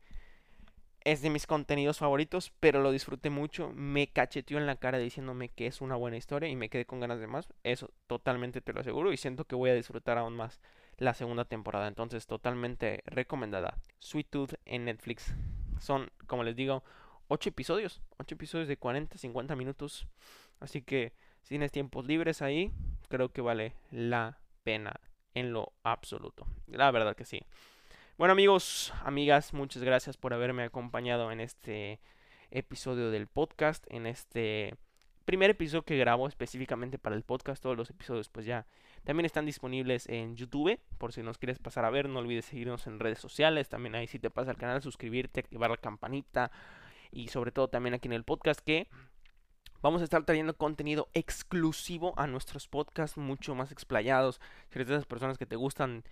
es 1.03 1.21
de 1.21 1.29
mis 1.29 1.47
contenidos 1.47 1.97
favoritos, 1.97 2.51
pero 2.59 2.81
lo 2.81 2.91
disfruté 2.91 3.29
mucho. 3.29 3.71
Me 3.73 4.07
cacheteó 4.07 4.57
en 4.57 4.65
la 4.65 4.75
cara 4.75 4.97
diciéndome 4.97 5.49
que 5.49 5.67
es 5.67 5.81
una 5.81 5.95
buena 5.95 6.17
historia 6.17 6.49
y 6.49 6.55
me 6.55 6.69
quedé 6.69 6.85
con 6.85 6.99
ganas 6.99 7.19
de 7.19 7.27
más. 7.27 7.47
Eso 7.63 7.91
totalmente 8.07 8.61
te 8.61 8.73
lo 8.73 8.81
aseguro 8.81 9.11
y 9.11 9.17
siento 9.17 9.45
que 9.45 9.55
voy 9.55 9.69
a 9.69 9.75
disfrutar 9.75 10.17
aún 10.17 10.35
más 10.35 10.61
la 10.97 11.13
segunda 11.13 11.45
temporada. 11.45 11.87
Entonces, 11.87 12.27
totalmente 12.27 13.01
recomendada. 13.05 13.77
Sweet 13.99 14.29
Tooth 14.29 14.53
en 14.65 14.85
Netflix. 14.85 15.33
Son, 15.79 16.11
como 16.27 16.43
les 16.43 16.55
digo, 16.55 16.83
8 17.27 17.49
episodios. 17.49 18.01
8 18.17 18.35
episodios 18.35 18.67
de 18.67 18.77
40, 18.77 19.17
50 19.17 19.55
minutos. 19.55 20.07
Así 20.59 20.83
que 20.83 21.13
si 21.41 21.49
tienes 21.49 21.71
tiempos 21.71 22.05
libres 22.05 22.41
ahí, 22.41 22.71
creo 23.09 23.29
que 23.29 23.41
vale 23.41 23.73
la 23.89 24.37
pena 24.63 24.99
en 25.33 25.53
lo 25.53 25.73
absoluto. 25.83 26.45
La 26.67 26.91
verdad 26.91 27.15
que 27.15 27.25
sí. 27.25 27.41
Bueno 28.21 28.33
amigos, 28.33 28.93
amigas, 29.03 29.51
muchas 29.51 29.81
gracias 29.81 30.15
por 30.15 30.31
haberme 30.31 30.61
acompañado 30.61 31.31
en 31.31 31.39
este 31.39 31.99
episodio 32.51 33.09
del 33.09 33.25
podcast, 33.25 33.83
en 33.89 34.05
este 34.05 34.75
primer 35.25 35.49
episodio 35.49 35.81
que 35.81 35.97
grabo 35.97 36.27
específicamente 36.27 36.99
para 36.99 37.15
el 37.15 37.23
podcast. 37.23 37.63
Todos 37.63 37.75
los 37.75 37.89
episodios 37.89 38.29
pues 38.29 38.45
ya 38.45 38.67
también 39.05 39.25
están 39.25 39.47
disponibles 39.47 40.07
en 40.07 40.35
YouTube, 40.35 40.79
por 40.99 41.13
si 41.13 41.23
nos 41.23 41.39
quieres 41.39 41.57
pasar 41.57 41.83
a 41.83 41.89
ver, 41.89 42.09
no 42.09 42.19
olvides 42.19 42.45
seguirnos 42.45 42.85
en 42.85 42.99
redes 42.99 43.17
sociales, 43.17 43.69
también 43.69 43.95
ahí 43.95 44.05
si 44.05 44.19
te 44.19 44.29
pasa 44.29 44.51
al 44.51 44.57
canal, 44.57 44.83
suscribirte, 44.83 45.39
activar 45.39 45.71
la 45.71 45.77
campanita 45.77 46.51
y 47.09 47.29
sobre 47.29 47.51
todo 47.51 47.69
también 47.69 47.95
aquí 47.95 48.07
en 48.07 48.13
el 48.13 48.23
podcast 48.23 48.59
que 48.59 48.87
Vamos 49.81 50.01
a 50.01 50.03
estar 50.03 50.23
trayendo 50.25 50.55
contenido 50.55 51.09
exclusivo 51.15 52.13
a 52.17 52.27
nuestros 52.27 52.67
podcasts, 52.67 53.17
mucho 53.17 53.55
más 53.55 53.71
explayados. 53.71 54.39
Si 54.69 54.77
eres 54.77 54.89
de 54.89 54.93
esas 54.93 55.07
personas 55.07 55.39
que 55.39 55.47
te 55.47 55.55
gustan 55.55 56.03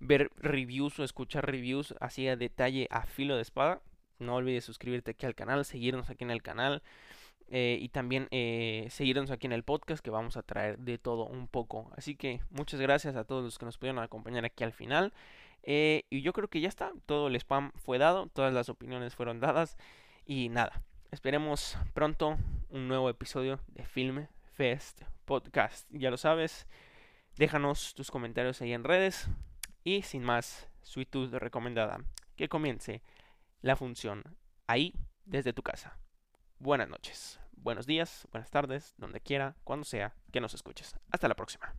ver 0.00 0.30
reviews 0.36 0.98
o 0.98 1.04
escuchar 1.04 1.46
reviews 1.46 1.94
así 2.00 2.28
a 2.28 2.36
detalle 2.36 2.88
a 2.90 3.06
filo 3.06 3.36
de 3.36 3.42
espada, 3.42 3.80
no 4.18 4.36
olvides 4.36 4.64
suscribirte 4.64 5.12
aquí 5.12 5.26
al 5.26 5.34
canal, 5.34 5.64
seguirnos 5.64 6.10
aquí 6.10 6.24
en 6.24 6.30
el 6.30 6.42
canal 6.42 6.82
eh, 7.48 7.78
y 7.80 7.88
también 7.90 8.28
eh, 8.30 8.86
seguirnos 8.90 9.30
aquí 9.30 9.46
en 9.46 9.52
el 9.52 9.64
podcast 9.64 10.02
que 10.02 10.10
vamos 10.10 10.36
a 10.36 10.42
traer 10.42 10.78
de 10.78 10.98
todo 10.98 11.26
un 11.26 11.46
poco. 11.46 11.90
Así 11.96 12.16
que 12.16 12.40
muchas 12.50 12.80
gracias 12.80 13.16
a 13.16 13.24
todos 13.24 13.44
los 13.44 13.58
que 13.58 13.66
nos 13.66 13.78
pudieron 13.78 14.02
acompañar 14.02 14.44
aquí 14.44 14.64
al 14.64 14.72
final. 14.72 15.12
Eh, 15.62 16.04
y 16.10 16.22
yo 16.22 16.32
creo 16.32 16.48
que 16.48 16.60
ya 16.60 16.68
está, 16.68 16.92
todo 17.06 17.28
el 17.28 17.36
spam 17.36 17.72
fue 17.76 17.98
dado, 17.98 18.28
todas 18.32 18.52
las 18.52 18.68
opiniones 18.68 19.14
fueron 19.14 19.40
dadas 19.40 19.78
y 20.26 20.50
nada, 20.50 20.82
esperemos 21.10 21.78
pronto 21.94 22.36
un 22.68 22.86
nuevo 22.86 23.08
episodio 23.08 23.60
de 23.68 23.86
Film 23.86 24.26
Fest 24.52 25.02
Podcast. 25.24 25.88
Ya 25.90 26.10
lo 26.10 26.18
sabes, 26.18 26.66
déjanos 27.36 27.94
tus 27.94 28.10
comentarios 28.10 28.60
ahí 28.60 28.74
en 28.74 28.84
redes. 28.84 29.28
Y 29.86 30.00
sin 30.00 30.24
más, 30.24 30.66
Sweet 30.80 31.14
recomendada. 31.34 31.98
Que 32.36 32.48
comience 32.48 33.02
la 33.60 33.76
función 33.76 34.24
ahí 34.66 34.94
desde 35.26 35.52
tu 35.52 35.62
casa. 35.62 35.98
Buenas 36.58 36.88
noches, 36.88 37.38
buenos 37.52 37.86
días, 37.86 38.26
buenas 38.32 38.50
tardes, 38.50 38.94
donde 38.96 39.20
quiera, 39.20 39.56
cuando 39.62 39.84
sea 39.84 40.14
que 40.32 40.40
nos 40.40 40.54
escuches. 40.54 40.96
Hasta 41.10 41.28
la 41.28 41.34
próxima. 41.34 41.74